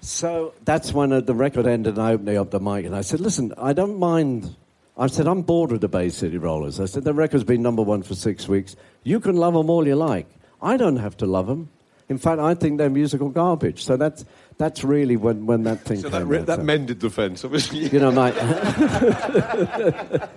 [0.00, 3.02] So that's when uh, the record ended, and I opened up the mic, and I
[3.02, 4.56] said, listen, I don't mind
[4.98, 6.80] I said, I'm bored with the Bay City Rollers.
[6.80, 8.74] I said, the record's been number one for six weeks.
[9.04, 10.26] You can love them all you like.
[10.62, 11.68] I don't have to love them.
[12.08, 13.84] In fact, I think they're musical garbage.
[13.84, 14.24] So that's,
[14.56, 16.46] that's really when, when that thing So came that, re- out.
[16.46, 17.88] that So, mended the fence, obviously.
[17.88, 18.30] you know, my...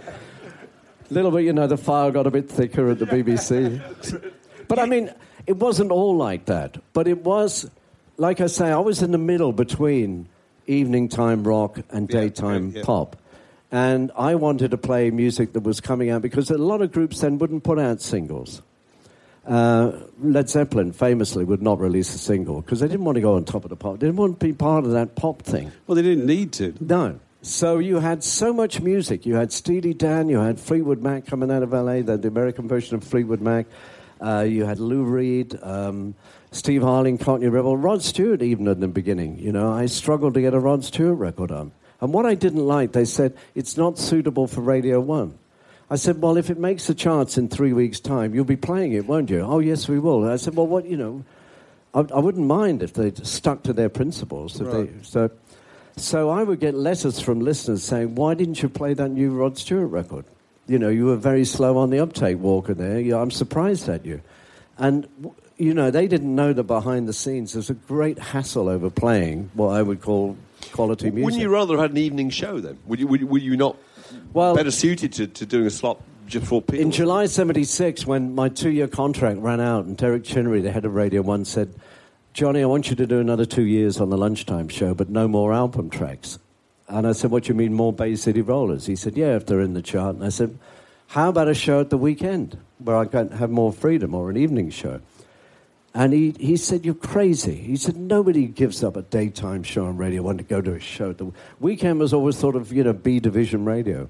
[1.10, 4.34] little bit, you know, the file got a bit thicker at the BBC.
[4.68, 5.14] But I mean,
[5.50, 6.78] it wasn't all like that.
[6.94, 7.70] But it was,
[8.18, 10.30] like I say, I was in the middle between
[10.68, 12.86] evening time rock and Yeah, daytime yeah, yeah.
[12.86, 13.16] pop.
[13.72, 17.22] And I wanted to play music that was coming out because a lot of groups
[17.22, 18.62] then wouldn't put out singles.
[19.46, 23.34] Uh, Led Zeppelin famously would not release a single because they didn't want to go
[23.36, 23.94] on top of the pop.
[24.00, 25.72] They didn't want to be part of that pop thing.
[25.88, 26.76] Well, they didn't need to.
[26.80, 27.20] No.
[27.42, 29.26] So you had so much music.
[29.26, 32.68] You had Steely Dan, you had Fleetwood Mac coming out of LA, the, the American
[32.68, 33.66] version of Fleetwood Mac.
[34.22, 36.16] Uh, you had Lou Reed, um,
[36.52, 39.40] Steve Harley, Cockney Rebel, Rod Stewart, even in the beginning.
[39.40, 41.72] You know, I struggled to get a Rod Stewart record on.
[42.02, 45.38] And what I didn't like, they said, it's not suitable for Radio 1.
[45.92, 48.94] I said, well, if it makes the charts in three weeks' time, you'll be playing
[48.94, 49.42] it, won't you?
[49.42, 50.24] Oh, yes, we will.
[50.24, 51.24] And I said, well, what, you know,
[51.94, 54.62] I, I wouldn't mind if they stuck to their principles.
[54.62, 54.96] Right.
[54.96, 55.32] they, so
[56.00, 59.58] so I would get letters from listeners saying, "Why didn't you play that new Rod
[59.58, 60.26] Stewart record?
[60.70, 62.74] You know, you were very slow on the uptake, Walker.
[62.74, 64.22] There, you I'm surprised at you."
[64.78, 65.08] And
[65.58, 69.50] you know, they didn't know that behind the scenes there's a great hassle over playing
[69.56, 70.38] what I would call
[70.72, 71.26] quality music.
[71.26, 72.78] Wouldn't you rather have had an evening show then?
[72.86, 73.08] Would you?
[73.08, 73.76] Would, would you not?
[74.32, 76.02] Well, better suited to, to doing a slot.
[76.74, 80.94] In July '76, when my two-year contract ran out, and Derek Chinnery, the head of
[80.94, 81.74] Radio One, said
[82.34, 85.28] Johnny, I want you to do another two years on the lunchtime show, but no
[85.28, 86.38] more album tracks.
[86.90, 88.88] And I said, What do you mean, more Bay City Rollers?
[88.88, 90.16] He said, Yeah, if they're in the chart.
[90.16, 90.58] And I said,
[91.08, 94.38] How about a show at the weekend where I can have more freedom or an
[94.38, 95.00] evening show?
[95.94, 97.56] And he, he said, You're crazy.
[97.56, 100.80] He said, Nobody gives up a daytime show on radio Want to go to a
[100.80, 101.14] show.
[101.14, 104.10] The weekend was always sort of, you know, B division radio.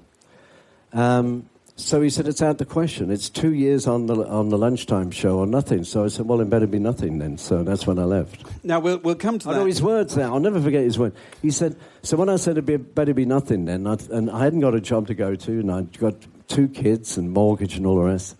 [0.92, 1.48] Um,
[1.80, 3.10] so he said, It's out the question.
[3.10, 5.84] It's two years on the, on the lunchtime show or nothing.
[5.84, 7.38] So I said, Well, it better be nothing then.
[7.38, 8.44] So that's when I left.
[8.64, 9.58] Now, we'll, we'll come to I that.
[9.60, 10.34] know his words now.
[10.34, 11.16] I'll never forget his words.
[11.42, 14.44] He said, So when I said it be, better be nothing then, I, and I
[14.44, 16.14] hadn't got a job to go to, and I'd got
[16.48, 18.36] two kids and mortgage and all the rest.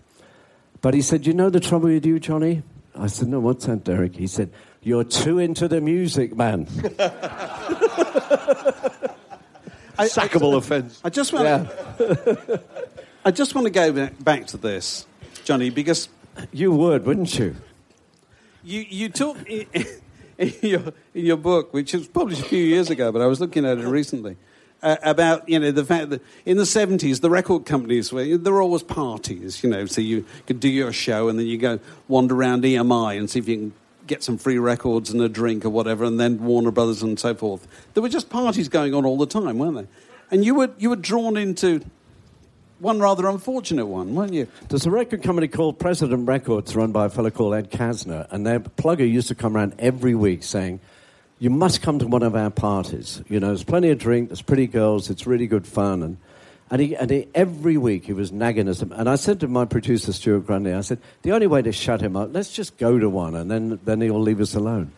[0.80, 2.62] But he said, You know the trouble with you, Johnny?
[2.94, 4.16] I said, No, what's that, Derek?
[4.16, 6.66] He said, You're too into the music, man.
[10.00, 11.00] Sackable offence.
[11.04, 11.44] I just want.
[11.44, 12.56] Yeah.
[13.22, 15.04] I just want to go back to this,
[15.44, 16.08] Johnny, because
[16.52, 17.54] you would, wouldn't you?
[18.64, 19.66] You you talk in,
[20.38, 23.38] in your in your book, which was published a few years ago, but I was
[23.38, 24.38] looking at it recently.
[24.82, 28.50] Uh, about you know the fact that in the 70s the record companies were there
[28.54, 31.78] were always parties you know so you could do your show and then you go
[32.08, 33.72] wander around EMI and see if you can
[34.06, 37.34] get some free records and a drink or whatever and then Warner Brothers and so
[37.34, 39.86] forth there were just parties going on all the time weren't they
[40.30, 41.82] and you were you were drawn into
[42.80, 44.48] one rather unfortunate one, weren't you?
[44.68, 48.46] There's a record company called President Records run by a fellow called Ed Kassner, and
[48.46, 50.80] their plugger used to come around every week saying,
[51.38, 53.22] You must come to one of our parties.
[53.28, 56.02] You know, there's plenty of drink, there's pretty girls, it's really good fun.
[56.02, 56.16] And,
[56.70, 58.80] and, he, and he, every week he was nagging us.
[58.80, 62.00] And I said to my producer, Stuart Grundy, I said, The only way to shut
[62.00, 64.92] him up, let's just go to one, and then, then he'll leave us alone.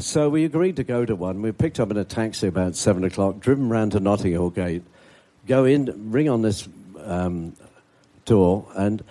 [0.00, 1.42] So we agreed to go to one.
[1.42, 4.84] We picked up in a taxi about 7 o'clock, driven round to Notting Hill Gate,
[5.48, 6.68] go in, ring on this
[7.08, 7.54] um,
[8.24, 9.02] door, and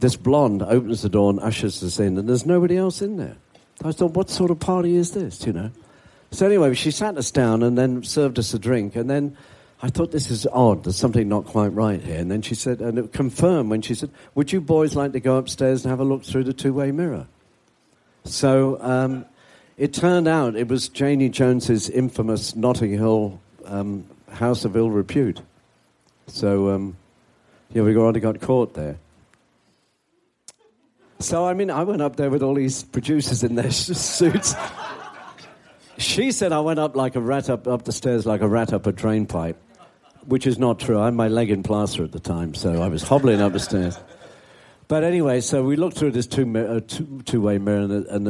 [0.00, 3.36] this blonde opens the door and ushers us in, and there's nobody else in there.
[3.84, 5.70] I thought, what sort of party is this, you know?
[6.30, 9.36] So anyway, she sat us down and then served us a drink, and then
[9.82, 10.84] I thought this is odd.
[10.84, 12.18] There's something not quite right here.
[12.18, 15.20] And then she said, and it confirmed when she said, "Would you boys like to
[15.20, 17.26] go upstairs and have a look through the two-way mirror?"
[18.24, 19.26] So um,
[19.76, 25.42] it turned out it was Janie Jones's infamous Notting Hill um, House of Ill Repute.
[26.26, 26.96] So um,
[27.72, 28.98] yeah, we already got caught there.
[31.18, 34.54] So, I mean, I went up there with all these producers in their suits.
[35.96, 38.72] she said I went up like a rat up, up the stairs like a rat
[38.72, 39.56] up a drain pipe,
[40.26, 41.00] which is not true.
[41.00, 43.60] I had my leg in plaster at the time, so I was hobbling up the
[43.60, 43.98] stairs.
[44.86, 48.28] But anyway, so we looked through this two, uh, two, two-way mirror, and, and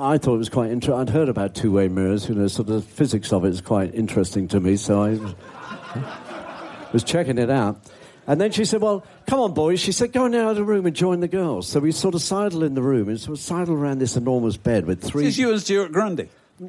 [0.00, 0.98] I thought it was quite interesting.
[0.98, 4.48] I'd heard about two-way mirrors, you know, so the physics of it is quite interesting
[4.48, 5.18] to me, so I
[6.94, 7.78] was checking it out.
[8.26, 9.80] And then she said, Well, come on, boys.
[9.80, 11.68] She said, Go out of the room and join the girls.
[11.68, 14.56] So we sort of sidled in the room and sort of sidled around this enormous
[14.56, 15.24] bed with three.
[15.24, 16.28] This is you and Stuart Grundy?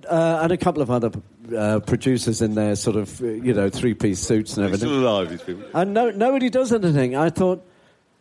[0.10, 1.12] Uh, and a couple of other
[1.56, 4.88] uh, producers in their sort of, uh, you know, three piece suits and everything.
[4.88, 5.64] Still alive, these people.
[5.74, 7.16] And no, nobody does anything.
[7.16, 7.64] I thought,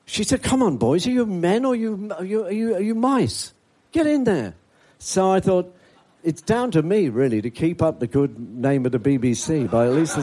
[0.04, 1.06] she said, Come on, boys.
[1.06, 3.54] Are you men or are you, are you, are you, are you mice?
[3.92, 4.54] Get in there.
[4.98, 5.74] So I thought,
[6.22, 9.70] it's down to me, really, to keep up the good name of the BBC.
[9.70, 10.18] By at least,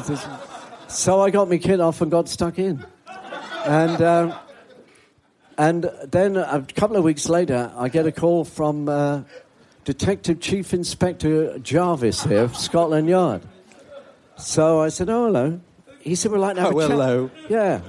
[0.88, 2.86] so I got my kit off and got stuck in.
[3.66, 4.40] And, uh,
[5.58, 9.24] and then a couple of weeks later, I get a call from uh,
[9.84, 13.42] Detective Chief Inspector Jarvis here, of Scotland Yard.
[14.38, 15.60] So I said, "Oh, hello."
[16.00, 17.32] He said, "We'd like to have oh, a chat." hello.
[17.50, 17.82] Yeah.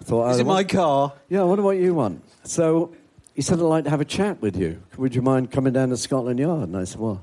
[0.00, 1.12] I thought, Is I it my car?
[1.28, 1.40] Yeah.
[1.40, 2.22] I wonder what you want.
[2.44, 2.92] So
[3.34, 4.82] he said, "I'd like to have a chat with you.
[4.98, 7.22] Would you mind coming down to Scotland Yard?" And I said, "Well,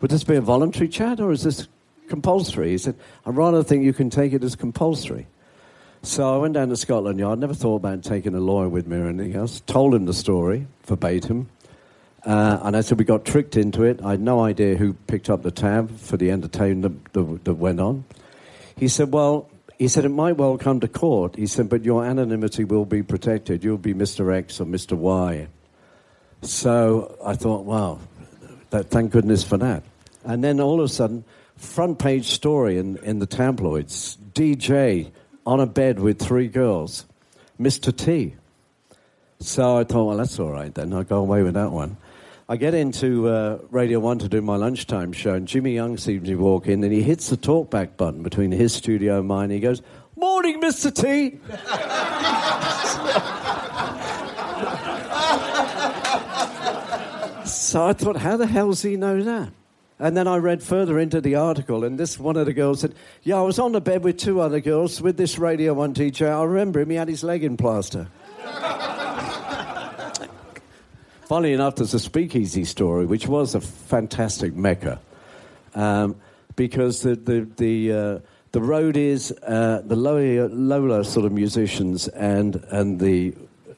[0.00, 1.68] would this be a voluntary chat or is this
[2.08, 5.26] compulsory?" He said, "I'd rather think you can take it as compulsory."
[6.04, 8.96] So I went down to Scotland Yard, never thought about taking a lawyer with me
[8.96, 9.60] or anything else.
[9.60, 11.48] Told him the story verbatim.
[12.26, 14.00] Uh, and I said we got tricked into it.
[14.04, 17.78] I had no idea who picked up the tab for the entertainment that, that, went
[17.78, 18.04] on.
[18.76, 21.36] He said, Well, he said, it might well come to court.
[21.36, 23.64] He said, but your anonymity will be protected.
[23.64, 24.32] You'll be Mr.
[24.32, 24.96] X or Mr.
[24.96, 25.48] Y.
[26.42, 27.98] So I thought, wow,
[28.70, 29.82] that, thank goodness for that.
[30.24, 31.24] And then all of a sudden,
[31.56, 35.10] front page story in, in the tabloids DJ
[35.46, 37.06] on a bed with three girls,
[37.60, 37.96] Mr.
[37.96, 38.34] T.
[39.40, 40.92] So I thought, well, that's all right then.
[40.92, 41.96] I'll go away with that one.
[42.48, 46.28] I get into uh, Radio 1 to do my lunchtime show, and Jimmy Young seems
[46.28, 49.50] to walk in, and he hits the talkback button between his studio and mine.
[49.50, 49.82] He goes,
[50.16, 50.94] Morning, Mr.
[50.94, 51.40] T.
[57.46, 59.52] so I thought, how the hell does he know that?
[60.02, 62.92] And then I read further into the article, and this one of the girls said,
[63.22, 66.28] Yeah, I was on the bed with two other girls with this Radio 1 teacher.
[66.28, 68.08] I remember him, he had his leg in plaster.
[71.22, 74.98] Funny enough, there's a speakeasy story, which was a fantastic mecca,
[75.76, 76.16] um,
[76.56, 78.18] because the the the, uh,
[78.50, 83.36] the roadies, uh, the lower, lower sort of musicians, and and the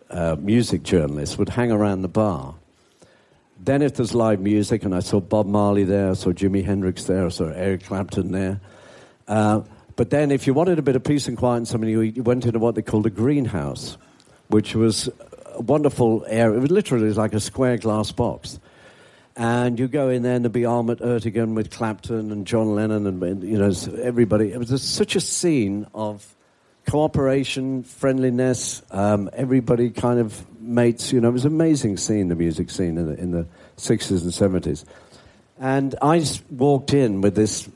[0.09, 2.55] uh, music journalists would hang around the bar.
[3.65, 7.05] Then, if there's live music, and I saw Bob Marley there, I saw Jimi Hendrix
[7.05, 8.61] there, I saw Eric Clapton there.
[9.27, 9.63] Uh,
[9.97, 12.45] but then, if you wanted a bit of peace and quiet and something, you went
[12.45, 13.97] into what they called a greenhouse,
[14.49, 15.09] which was
[15.55, 16.59] a wonderful area.
[16.59, 18.61] It was literally like a square glass box.
[19.35, 23.07] And you go in there and there'd be Ahmet Ertegun with Clapton and John Lennon
[23.07, 23.73] and, you know,
[24.03, 24.53] everybody.
[24.53, 26.37] It was such a scene of
[26.87, 31.13] cooperation, friendliness, um, everybody kind of mates.
[31.13, 33.47] You know, it was an amazing scene, the music scene in the, in the
[33.77, 34.85] 60s and 70s.
[35.59, 37.69] And I walked in with this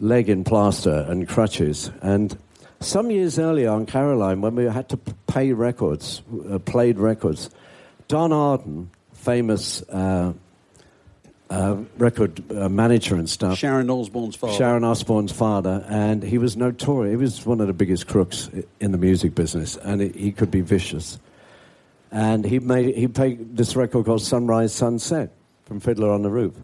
[0.00, 1.90] leg in plaster and crutches.
[2.02, 2.36] And
[2.80, 4.96] some years earlier on Caroline, when we had to
[5.26, 7.50] pay records, uh, played records,
[8.08, 10.32] Don Arden, famous uh,
[11.50, 13.58] uh, record uh, manager and stuff.
[13.58, 14.54] Sharon Osbourne's father.
[14.54, 17.12] Sharon Osbourne's father, and he was notorious.
[17.12, 20.50] He was one of the biggest crooks in the music business, and it, he could
[20.50, 21.18] be vicious.
[22.16, 25.32] And he made he played this record called Sunrise Sunset
[25.66, 26.54] from Fiddler on the Roof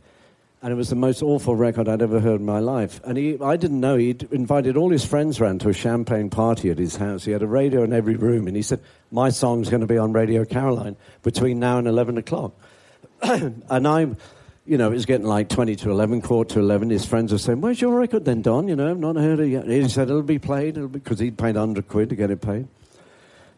[0.63, 3.01] and it was the most awful record I'd ever heard in my life.
[3.05, 6.71] And he, I didn't know he'd invited all his friends round to a champagne party
[6.71, 7.25] at his house.
[7.25, 9.99] He had a radio in every room, and he said, "My song's going to be
[9.99, 12.53] on Radio Caroline between now and eleven o'clock."
[13.23, 14.17] and I'm,
[14.65, 16.91] you know, it was getting like twenty to eleven, quarter to eleven.
[16.91, 18.69] His friends were saying, "Where's your record then, Don?
[18.69, 21.57] You know, I've not heard it yet." He said, "It'll be played," because he'd paid
[21.57, 22.69] hundred quid to get it paid.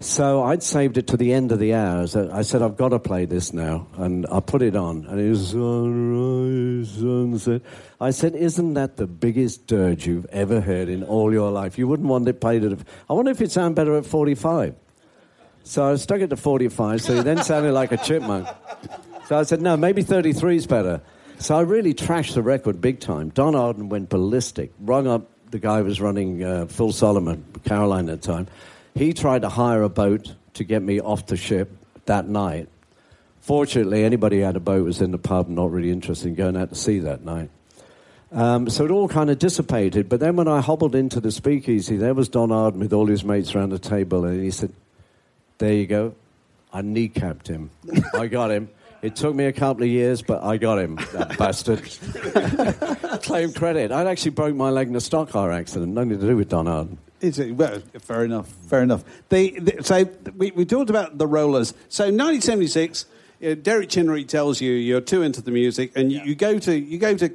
[0.04, 2.14] So I'd saved it to the end of the hours.
[2.14, 3.86] I said, I've got to play this now.
[3.96, 5.06] And I put it on.
[5.06, 7.62] And it was sunrise, sunset.
[7.98, 11.78] I said, Isn't that the biggest dirge you've ever heard in all your life?
[11.78, 12.78] You wouldn't want it played at.
[13.08, 14.74] I wonder if it sound better at 45.
[15.62, 18.46] So I stuck it to 45, so it then sounded like a chipmunk.
[19.26, 21.00] So I said, No, maybe 33 is better.
[21.38, 23.30] So I really trashed the record big time.
[23.30, 28.10] Don Arden went ballistic, rung up the guy who was running uh, Phil Solomon, Caroline
[28.10, 28.48] at the time
[28.94, 31.70] he tried to hire a boat to get me off the ship
[32.06, 32.68] that night.
[33.40, 36.56] Fortunately, anybody who had a boat was in the pub, not really interested in going
[36.56, 37.50] out to sea that night.
[38.32, 40.08] Um, so it all kind of dissipated.
[40.08, 43.24] But then when I hobbled into the speakeasy, there was Don Arden with all his
[43.24, 44.72] mates around the table, and he said,
[45.58, 46.14] There you go.
[46.72, 47.70] I kneecapped him.
[48.14, 48.68] I got him.
[49.02, 51.82] It took me a couple of years, but I got him, that bastard.
[53.22, 53.92] Claim credit.
[53.92, 56.66] I actually broke my leg in a stock car accident, nothing to do with Don
[56.66, 56.98] Arden.
[57.24, 58.48] It's a, well, fair enough.
[58.68, 59.02] Fair enough.
[59.30, 61.72] They, they, so we, we talked about the Rollers.
[61.88, 63.06] So 1976,
[63.42, 66.24] uh, Derek Chinnery tells you you're too into the music, and you, yeah.
[66.24, 67.30] you go to you go to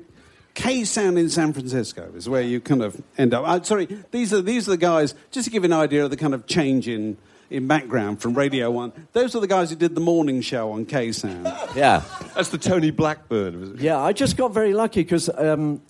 [0.55, 3.47] KSAN in San Francisco is where you kind of end up.
[3.47, 5.15] Uh, sorry, these are these are the guys.
[5.31, 7.17] Just to give you an idea of the kind of change in
[7.49, 8.91] in background from Radio One.
[9.13, 11.75] Those are the guys who did the morning show on KSAN.
[11.75, 12.03] Yeah,
[12.35, 13.77] that's the Tony Blackburn.
[13.79, 15.81] Yeah, I just got very lucky because um,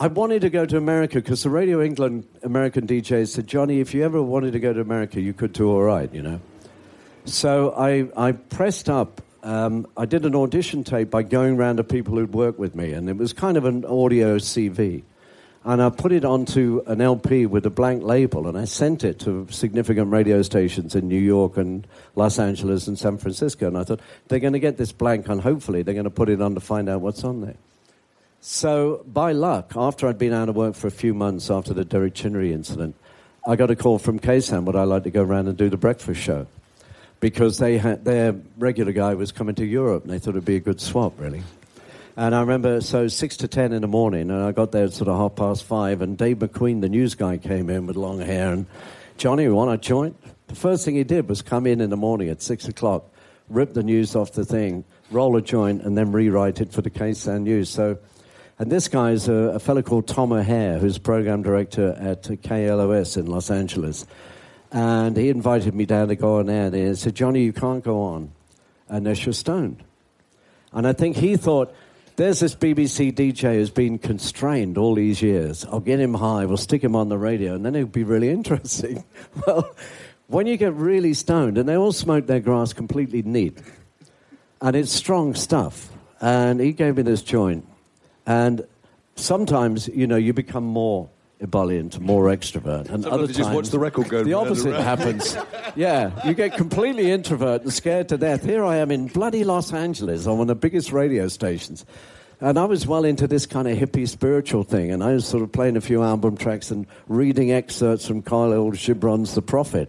[0.00, 3.94] I wanted to go to America because the Radio England American DJs said, Johnny, if
[3.94, 6.40] you ever wanted to go to America, you could do all right, you know.
[7.26, 9.22] So I, I pressed up.
[9.44, 12.92] Um, I did an audition tape by going around to people who'd worked with me,
[12.92, 15.04] and it was kind of an audio CV.
[15.64, 19.20] And I put it onto an LP with a blank label, and I sent it
[19.20, 23.68] to significant radio stations in New York and Los Angeles and San Francisco.
[23.68, 26.28] And I thought, they're going to get this blank, and hopefully they're going to put
[26.28, 27.56] it on to find out what's on there.
[28.46, 31.82] So, by luck, after I'd been out of work for a few months after the
[31.82, 32.94] Derek Chinnery incident,
[33.48, 35.78] I got a call from KSAN would I like to go around and do the
[35.78, 36.46] breakfast show
[37.20, 40.56] because they had, their regular guy was coming to Europe and they thought it'd be
[40.56, 41.42] a good swap, really.
[42.18, 44.92] And I remember, so six to ten in the morning, and I got there at
[44.92, 48.20] sort of half past five, and Dave McQueen, the news guy, came in with long
[48.20, 48.66] hair, and
[49.16, 50.18] Johnny, want a joint?
[50.48, 53.06] The first thing he did was come in in the morning at six o'clock,
[53.48, 56.90] rip the news off the thing, roll a joint, and then rewrite it for the
[56.90, 57.70] KSAN news.
[57.70, 57.96] So
[58.58, 63.16] And this guy is a, a fellow called Tom O'Hare, who's program director at KLOS
[63.16, 64.06] in Los Angeles.
[64.70, 66.66] And he invited me down to go on air.
[66.66, 68.30] And he said, Johnny, you can't go on
[68.88, 69.82] unless you're stoned.
[70.72, 71.74] And I think he thought,
[72.16, 75.64] there's this BBC DJ who's been constrained all these years.
[75.64, 78.28] I'll get him high, we'll stick him on the radio, and then it'll be really
[78.30, 79.04] interesting.
[79.46, 79.74] well,
[80.28, 83.58] when you get really stoned, and they all smoke their grass completely neat,
[84.60, 85.90] and it's strong stuff.
[86.20, 87.66] And he gave me this joint,
[88.26, 88.66] and
[89.16, 91.08] sometimes, you know, you become more
[91.40, 95.36] ebullient, more extrovert, and Sometimes other you just watch the record go The opposite happens.
[95.76, 98.44] yeah, you get completely introvert and scared to death.
[98.44, 101.84] Here I am in bloody Los Angeles on one of the biggest radio stations.
[102.40, 105.42] And I was well into this kind of hippie spiritual thing, and I was sort
[105.42, 109.88] of playing a few album tracks and reading excerpts from Kahlil Gibran's The Prophet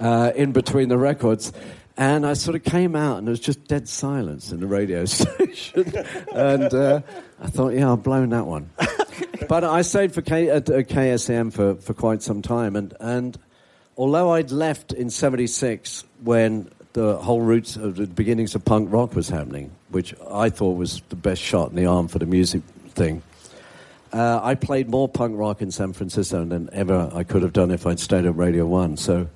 [0.00, 1.52] uh, in between the records.
[1.96, 5.04] And I sort of came out, and there was just dead silence in the radio
[5.06, 5.92] station.
[6.32, 7.00] and uh,
[7.40, 8.70] I thought, yeah, I've blown that one.
[9.48, 12.76] but I stayed for K- at uh, KSAN for, for quite some time.
[12.76, 13.38] And, and
[13.96, 19.14] although I'd left in 76 when the whole roots of the beginnings of punk rock
[19.14, 22.62] was happening, which I thought was the best shot in the arm for the music
[22.88, 23.22] thing,
[24.12, 27.70] uh, I played more punk rock in San Francisco than ever I could have done
[27.70, 28.98] if I'd stayed at Radio 1.
[28.98, 29.28] So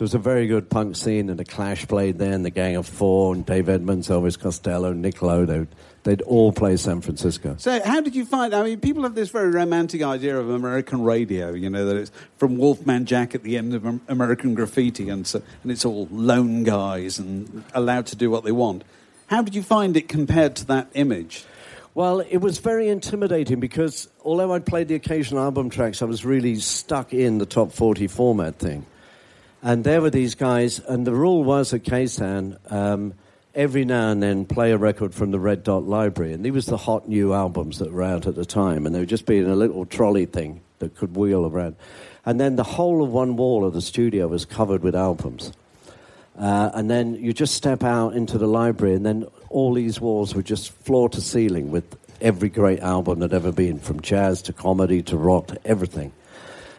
[0.00, 2.76] there was a very good punk scene, and the Clash played there, and the Gang
[2.76, 5.44] of Four, and Dave Edmunds, Elvis Costello, Nick Lowe.
[5.44, 5.68] They'd,
[6.04, 7.56] they'd all play San Francisco.
[7.58, 8.54] So, how did you find?
[8.54, 11.52] I mean, people have this very romantic idea of American radio.
[11.52, 15.42] You know that it's from Wolfman Jack at the end of American Graffiti, and so,
[15.62, 18.84] and it's all lone guys and allowed to do what they want.
[19.26, 21.44] How did you find it compared to that image?
[21.92, 26.24] Well, it was very intimidating because although I'd played the occasional album tracks, I was
[26.24, 28.86] really stuck in the top 40 format thing.
[29.62, 33.14] And there were these guys, and the rule was at KSAN, um,
[33.54, 36.32] every now and then play a record from the Red Dot Library.
[36.32, 39.00] And these was the hot new albums that were out at the time, and they
[39.00, 41.76] would just be in a little trolley thing that could wheel around.
[42.24, 45.52] And then the whole of one wall of the studio was covered with albums.
[46.38, 50.34] Uh, and then you just step out into the library, and then all these walls
[50.34, 54.52] were just floor to ceiling with every great album that ever been, from jazz to
[54.52, 56.12] comedy to rock to everything.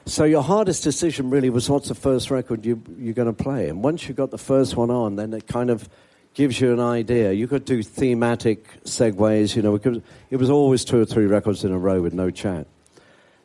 [0.06, 3.70] So your hardest decision really was what's the first record you, you're going to play.
[3.70, 5.88] And once you got the first one on, then it kind of
[6.34, 7.34] gives you an idea.
[7.34, 9.56] You could do thematic segues.
[9.56, 12.14] You know, it, could, it was always two or three records in a row with
[12.14, 12.68] no chat.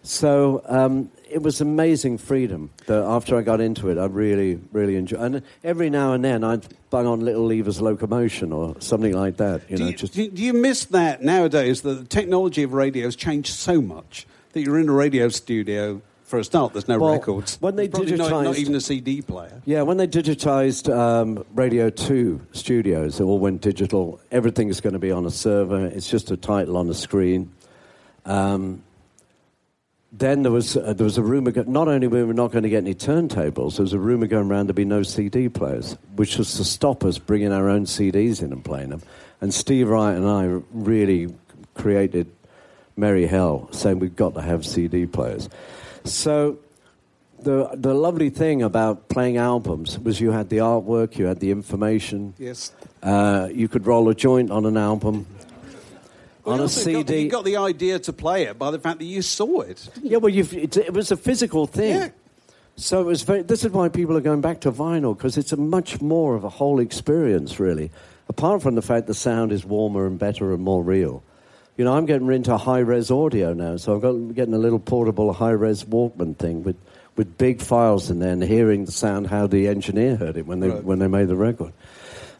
[0.02, 4.94] So um, it was amazing freedom that after I got into it, I really, really
[4.94, 5.20] enjoyed.
[5.20, 9.68] And every now and then, I'd bang on Little Eva's Locomotion or something like that.
[9.68, 11.82] You do, know, you, just do you miss that nowadays?
[11.82, 16.00] That the technology of radio has changed so much that you're in a radio studio.
[16.26, 17.56] For a start, there's no Well, records.
[17.60, 19.62] when they Probably not, not even a CD player.
[19.64, 24.20] Yeah, when they digitized um, Radio 2 studios, it all went digital.
[24.32, 25.86] Everything is going to be on a server.
[25.86, 27.52] It's just a title on a screen.
[28.24, 28.82] Um,
[30.10, 32.68] then there was, uh, there was a rumor, not only were we not going to
[32.68, 36.38] get any turntables, there was a rumor going around to be no CD players, which
[36.38, 39.02] was to stop us bringing our own CDs in and playing them.
[39.40, 41.32] And Steve Wright and I really
[41.74, 42.26] created
[42.96, 45.48] merry hell, saying we've got to have CD players.
[46.06, 46.58] So
[47.42, 51.50] the the lovely thing about playing albums was you had the artwork, you had the
[51.50, 52.34] information.
[52.38, 52.72] Yes.
[53.02, 55.26] Uh, you could roll a joint on an album.
[56.44, 57.22] Well, on a also got the- CD.
[57.24, 59.88] you got the idea to play it by the fact that you saw it.
[60.02, 61.94] yeah, well, it, it was a physical thing.
[61.94, 62.08] Yeah.
[62.76, 65.52] So it was very, this is why people are going back to vinyl because it's
[65.52, 67.90] a much more of a whole experience, really.
[68.28, 71.22] Apart from the fact the sound is warmer and better and more real.
[71.76, 74.78] You know, I'm getting into high res audio now, so I've got getting a little
[74.78, 76.76] portable high res Walkman thing with,
[77.16, 80.60] with big files in there and hearing the sound how the engineer heard it when
[80.60, 80.82] they Right.
[80.84, 81.72] when they made the record.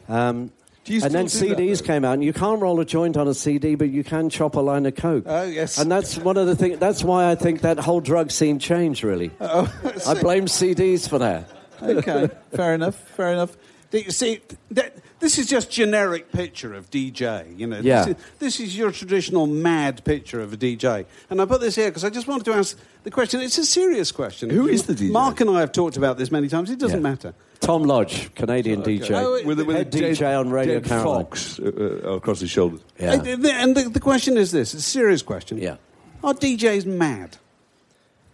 [0.09, 0.51] Um,
[0.89, 3.33] and then do that, CDs came out, and you can't roll a joint on a
[3.33, 5.25] CD, but you can chop a line of coke.
[5.27, 5.77] Oh, yes.
[5.77, 6.79] And that's one of the things.
[6.79, 9.03] That's why I think that whole drug scene changed.
[9.03, 9.71] Really, Oh,
[10.07, 11.49] I blame CDs for that.
[11.83, 13.55] okay, fair enough, fair enough.
[13.89, 17.57] Do you see, that, this is just generic picture of DJ.
[17.57, 18.03] You know, Yeah.
[18.03, 21.05] this, is, this is your traditional mad picture of a DJ.
[21.29, 23.39] And I put this here because I just wanted to ask the question.
[23.39, 24.49] It's a serious question.
[24.49, 25.11] Who is the DJ?
[25.11, 26.69] Mark and I have talked about this many times.
[26.69, 27.09] It doesn't Yeah.
[27.09, 27.33] matter.
[27.61, 31.23] Tom Lodge, Canadian DJ, Oh, with, a- with a head dead- DJ on Radio Caroline.
[31.23, 31.63] Fox uh,
[32.05, 32.81] uh, across his shoulders.
[32.99, 33.13] Yeah.
[33.13, 35.57] And, the- and the, the question is this: it's a serious question.
[35.57, 35.77] Yeah.
[36.23, 37.37] Are DJs mad?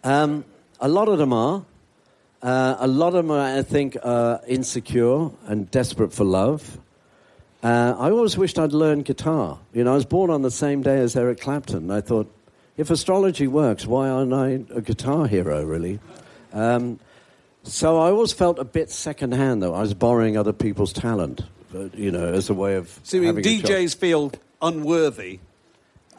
[0.03, 0.43] Um,
[0.81, 1.63] a lot of them are.
[2.43, 6.77] Uh, a lot of them, I think, are insecure and desperate for love.
[7.63, 9.59] Uh, I always wished I'd learned guitar.
[9.73, 11.89] You know, I was born on the same day as Eric Clapton.
[11.89, 12.29] I thought,
[12.75, 16.01] if astrology works, why aren't I a guitar hero, really?
[16.51, 16.99] Um,
[17.63, 19.73] so I always felt a bit secondhand, though.
[19.73, 21.43] I was borrowing other people's talent,
[21.93, 23.69] you know, as a way of So you mean having a job.
[23.69, 24.31] DJs feel
[24.61, 25.39] unworthy?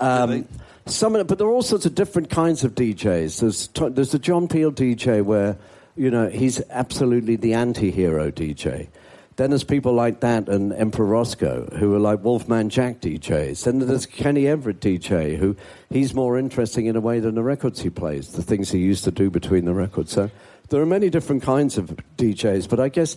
[0.00, 0.48] Um,
[0.86, 3.40] some, but there are all sorts of different kinds of DJs.
[3.40, 5.58] There's there's the John Peel DJ where
[5.96, 8.88] you know he's absolutely the anti-hero DJ.
[9.36, 13.64] Then there's people like that and Emperor Rosko, who are like Wolfman Jack DJs.
[13.64, 15.56] Then there's Kenny Everett DJ, who
[15.90, 19.02] he's more interesting in a way than the records he plays, the things he used
[19.04, 20.12] to do between the records.
[20.12, 20.30] So
[20.68, 23.16] there are many different kinds of DJs, but I guess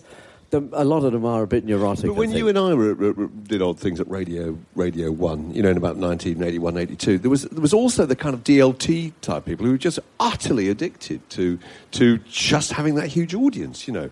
[0.52, 2.06] a lot of them are a bit neurotic.
[2.06, 5.62] But when you and I were, were, did odd things at Radio Radio One, you
[5.62, 9.44] know, in about 1981, 82, there was there was also the kind of DLT type
[9.44, 11.58] people who were just utterly addicted to
[11.92, 14.10] to just having that huge audience, you know.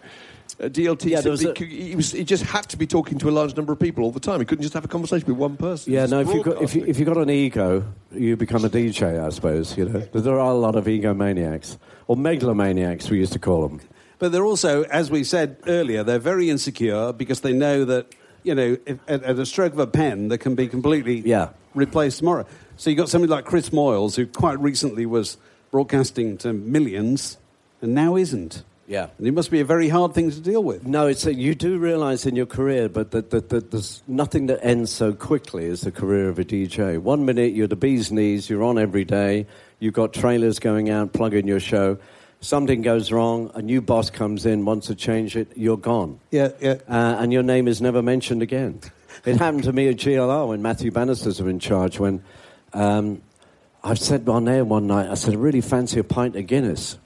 [0.58, 3.30] Uh, DLT, yeah, was a, he, was, he just had to be talking to a
[3.30, 4.40] large number of people all the time.
[4.40, 5.92] He couldn't just have a conversation with one person.
[5.92, 6.20] Yeah, no.
[6.20, 9.28] If you got if you, if you got an ego, you become a DJ, I
[9.28, 9.76] suppose.
[9.76, 11.76] You know, there are a lot of egomaniacs
[12.06, 13.80] or megalomaniacs, we used to call them.
[14.18, 18.54] But they're also, as we said earlier, they're very insecure because they know that, you
[18.54, 21.50] know, if, at, at, a stroke of a pen, they can be completely yeah.
[21.74, 22.46] replaced tomorrow.
[22.76, 25.36] So you've got somebody like Chris Moyles, who quite recently was
[25.70, 27.36] broadcasting to millions
[27.82, 28.62] and now isn't.
[28.86, 29.08] Yeah.
[29.18, 30.86] And it must be a very hard thing to deal with.
[30.86, 34.46] No, it's a, you do realise in your career, but that, that, that there's nothing
[34.46, 36.98] that ends so quickly as the career of a DJ.
[36.98, 39.46] One minute you're the bee's knees, you're on every day,
[39.80, 41.98] you've got trailers going out, plugging your show
[42.40, 46.20] something goes wrong, a new boss comes in, wants to change it, you're gone.
[46.30, 46.76] Yeah, yeah.
[46.88, 48.80] Uh, and your name is never mentioned again.
[49.24, 51.98] it happened to me at GLR when Matthew Bannisters were in charge.
[51.98, 52.22] When
[52.72, 53.22] um,
[53.82, 56.98] I said on air one night, I said, I really fancy a pint of Guinness.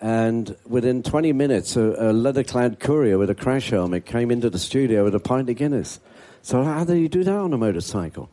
[0.00, 4.50] And within 20 minutes, a, a leather clad courier with a crash helmet came into
[4.50, 6.00] the studio with a pint of Guinness.
[6.42, 8.28] So, how do you do that on a motorcycle?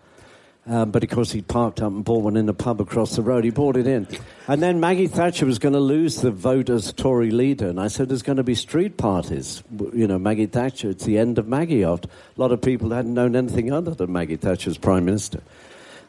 [0.67, 3.23] Um, but of course, he parked up and bought one in the pub across the
[3.23, 3.43] road.
[3.43, 4.07] He bought it in.
[4.47, 7.67] And then Maggie Thatcher was going to lose the vote as Tory leader.
[7.67, 9.63] And I said, there's going to be street parties.
[9.91, 11.83] You know, Maggie Thatcher, it's the end of Maggie.
[11.83, 15.41] After a lot of people hadn't known anything other than Maggie Thatcher as Prime Minister.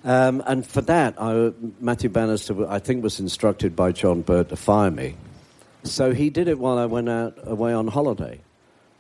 [0.05, 4.57] Um, and for that, I, Matthew Bannister, I think, was instructed by John Birt to
[4.57, 5.15] fire me.
[5.85, 8.41] So he did it while I went out away on holiday.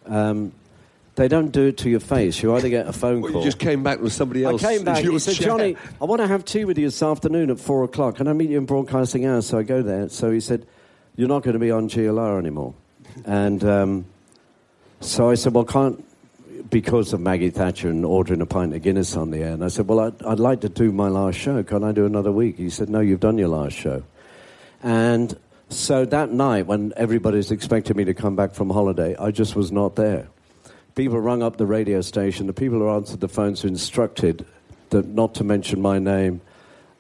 [0.07, 0.53] Um,
[1.14, 2.42] they don't do it to your face.
[2.42, 3.40] You either get a phone well, call.
[3.42, 4.64] You just came back with somebody else.
[4.64, 5.04] I came back.
[5.04, 8.16] He said, Johnny, I want to have tea with you this afternoon at four o'clock.
[8.16, 9.46] Can I meet you in Broadcasting House?
[9.48, 10.08] So I go there.
[10.08, 10.66] So he said,
[11.16, 12.74] You're not going to be on GLR anymore.
[13.26, 14.06] And um,
[15.00, 16.02] so I said, Well, can't,
[16.70, 19.52] because of Maggie Thatcher and ordering a pint of Guinness on the air.
[19.52, 21.62] And I said, Well, I'd, I'd like to do my last show.
[21.62, 22.56] Can I do another week?
[22.56, 24.02] He said, No, you've done your last show.
[24.82, 25.38] And
[25.68, 29.70] so that night, when everybody's expecting me to come back from holiday, I just was
[29.70, 30.28] not there
[30.95, 32.47] people rung up the radio station.
[32.47, 34.45] The people who answered the phones were instructed
[34.90, 36.40] that not to mention my name.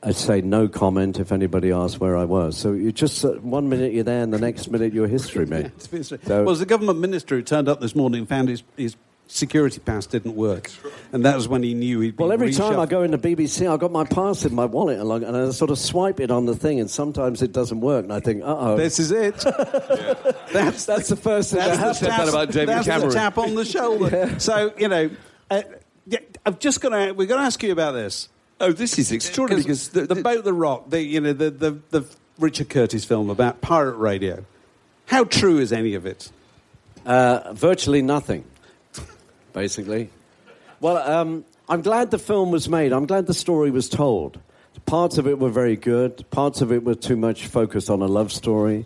[0.04, 2.56] I'd say no comment if anybody asked where I was.
[2.56, 5.70] So you just uh, one minute you're there, and the next minute you're history, mate.
[6.02, 8.96] so, well, as a government minister who turned up this morning and found his, his
[9.32, 10.70] security pass didn't work,
[11.12, 12.18] and that was when he knew he'd.
[12.18, 12.70] Well, every reshuffled.
[12.70, 15.50] time I go into BBC, I've got my pass in my wallet, along, and I
[15.50, 18.42] sort of swipe it on the thing, and sometimes it doesn't work, and I think,
[18.42, 19.42] uh oh, this is it.
[19.44, 20.14] yeah.
[20.52, 23.08] That's that's the first thing that's that the tap, about David that's Cameron.
[23.08, 24.10] the tap on the shoulder.
[24.12, 24.38] yeah.
[24.38, 25.10] So you know,
[25.50, 25.62] uh,
[26.44, 28.28] I'm just going to we're going to ask you about this.
[28.60, 31.50] Oh, this is extraordinary because the, the, the boat, the rock, the you know the,
[31.50, 34.44] the the Richard Curtis film about pirate radio.
[35.06, 36.30] How true is any of it?
[37.06, 38.44] Uh, virtually nothing
[39.52, 40.10] basically.
[40.80, 42.92] Well, um, I'm glad the film was made.
[42.92, 44.40] I'm glad the story was told.
[44.86, 46.28] Parts of it were very good.
[46.30, 48.84] Parts of it were too much focused on a love story.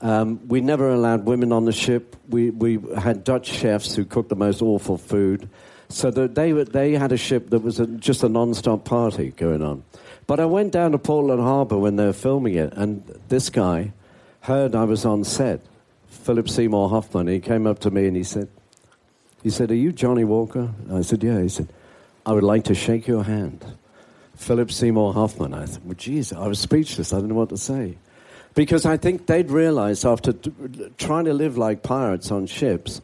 [0.00, 2.16] Um, we never allowed women on the ship.
[2.28, 5.48] We, we had Dutch chefs who cooked the most awful food.
[5.88, 9.30] So that they, were, they had a ship that was a, just a non-stop party
[9.30, 9.84] going on.
[10.26, 13.92] But I went down to Portland Harbor when they were filming it, and this guy
[14.40, 15.60] heard I was on set,
[16.08, 17.28] Philip Seymour Hoffman.
[17.28, 18.48] He came up to me and he said,
[19.44, 20.70] he said, Are you Johnny Walker?
[20.90, 21.40] I said, Yeah.
[21.40, 21.68] He said,
[22.26, 23.64] I would like to shake your hand.
[24.34, 25.54] Philip Seymour Hoffman.
[25.54, 27.12] I said, Well, geez, I was speechless.
[27.12, 27.96] I didn't know what to say.
[28.54, 30.52] Because I think they'd realized after t-
[30.96, 33.02] trying to live like pirates on ships,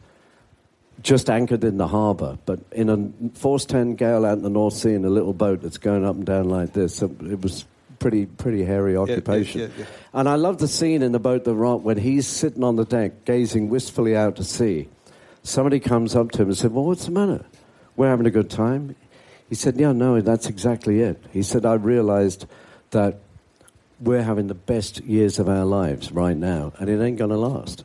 [1.03, 4.73] just anchored in the harbor, but in a force 10 gale out in the North
[4.73, 7.65] Sea in a little boat that's going up and down like this, it was
[7.99, 9.61] pretty pretty hairy occupation.
[9.61, 12.27] Yeah, yeah, yeah, and I love the scene in The Boat That Rocked when he's
[12.27, 14.87] sitting on the deck, gazing wistfully out to sea
[15.43, 17.45] somebody comes up to him and said, Well, what's the matter?
[17.95, 18.95] We're having a good time.
[19.49, 21.23] He said, Yeah, no, that's exactly it.
[21.31, 22.45] He said, I realized
[22.91, 23.19] that
[23.99, 27.37] we're having the best years of our lives right now, and it ain't going to
[27.37, 27.83] last.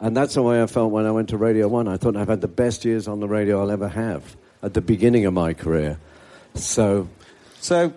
[0.00, 1.86] And that's the way I felt when I went to Radio 1.
[1.86, 4.80] I thought I've had the best years on the radio I'll ever have at the
[4.80, 5.98] beginning of my career.
[6.54, 7.08] So.
[7.60, 7.92] So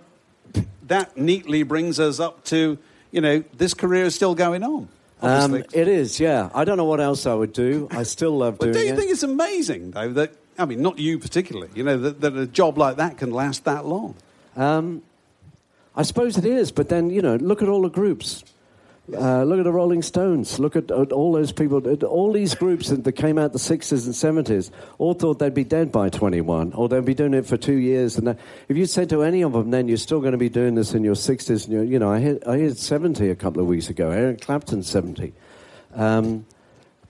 [0.87, 2.77] that neatly brings us up to,
[3.11, 4.87] you know, this career is still going on.
[5.22, 6.49] Um, it is, yeah.
[6.53, 7.88] I don't know what else I would do.
[7.91, 8.74] I still love doing it.
[8.74, 8.95] do you it.
[8.97, 12.45] think it's amazing, though, that, I mean, not you particularly, you know, that, that a
[12.45, 14.16] job like that can last that long?
[14.55, 15.01] Um,
[15.95, 18.43] I suppose it is, but then, you know, look at all the groups.
[19.14, 20.60] Uh, look at the Rolling Stones.
[20.60, 21.88] Look at, at all those people.
[21.88, 25.53] At all these groups that, that came out the 60s and 70s all thought they'd
[25.53, 28.18] be dead by 21, or they'd be doing it for two years.
[28.18, 30.49] And that, if you said to any of them, then you're still going to be
[30.49, 31.66] doing this in your 60s.
[31.66, 34.10] And you're, you know, I hit, I hit 70 a couple of weeks ago.
[34.10, 35.34] Eric Clapton 70.
[35.93, 36.45] Um,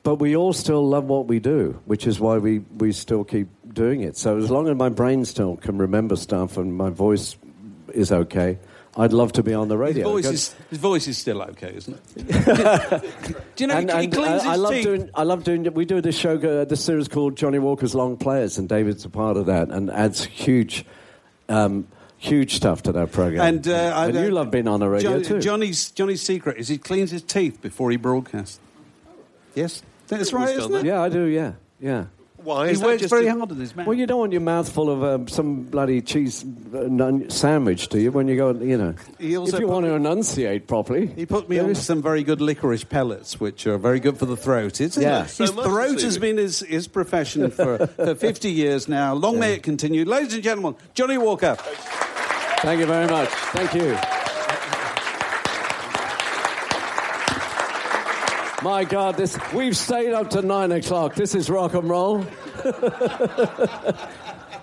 [0.04, 3.48] but we all still love what we do, which is why we, we still keep
[3.74, 4.18] doing it.
[4.18, 7.38] So as long as my brain still can remember stuff and my voice
[7.93, 8.60] is okay,
[8.98, 10.16] I'd love to be on the radio.
[10.16, 12.26] His voice, is, his voice is still okay, isn't it?
[13.56, 14.84] do you know, and, he, he cleans uh, his I love teeth.
[14.86, 15.10] doing.
[15.14, 15.74] I love doing.
[15.74, 19.10] We do this show, uh, this series called Johnny Walker's Long Players, and David's a
[19.10, 20.86] part of that, and adds huge,
[21.50, 21.88] um,
[22.18, 23.46] huge stuff to that program.
[23.56, 25.39] And, uh, I- and you love being on the radio Johnny- too.
[25.41, 28.60] Johnny's, Johnny's secret is he cleans his teeth before he broadcasts.
[29.56, 29.84] Yes?
[30.08, 30.86] That's right, isn't it?
[30.86, 31.24] yeah, I do.
[31.26, 32.06] Yeah, yeah.
[32.46, 32.68] Why?
[32.68, 33.88] He Is that works just very a- hard on his mouth.
[33.88, 38.00] Well, you don't want your mouth full of um, some bloody cheese uh, sandwich, do
[38.00, 38.12] you?
[38.12, 41.08] When you go, you know, He also if you put- want to enunciate properly.
[41.08, 44.26] He put me on is- some very good licorice pellets, which are very good for
[44.28, 44.80] the throat.
[44.80, 45.24] It's, Yeah.
[45.24, 49.14] his So much throat has been his, his profession for, for 50 years now.
[49.16, 50.06] Long may it continue.
[50.06, 51.56] Ladies and gentlemen, Johnny Walker.
[52.62, 53.30] Thank you very much.
[53.30, 53.98] Thank you.
[58.66, 61.13] My God, this we've stayed up to nine o'clock.
[61.13, 62.24] This is rock and roll.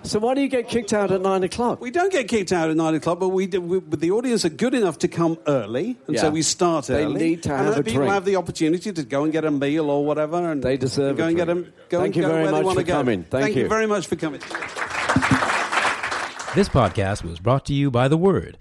[0.03, 1.79] so why do you get kicked out at nine o'clock?
[1.79, 4.43] We don't get kicked out at nine o'clock, but we, do, we but the audience
[4.43, 7.17] are good enough to come early, and so we start They early.
[7.17, 8.13] need to and have then a people drink.
[8.13, 11.17] have the opportunity to go and get a meal or whatever, and They deserve and
[11.17, 11.71] go a and get them.
[11.87, 12.93] Go Thank and you go very where they much want for to go.
[12.93, 13.23] coming.
[13.23, 13.69] Thank you you.
[13.69, 14.41] very much for coming.
[16.55, 18.57] This podcast was brought to you by The Word.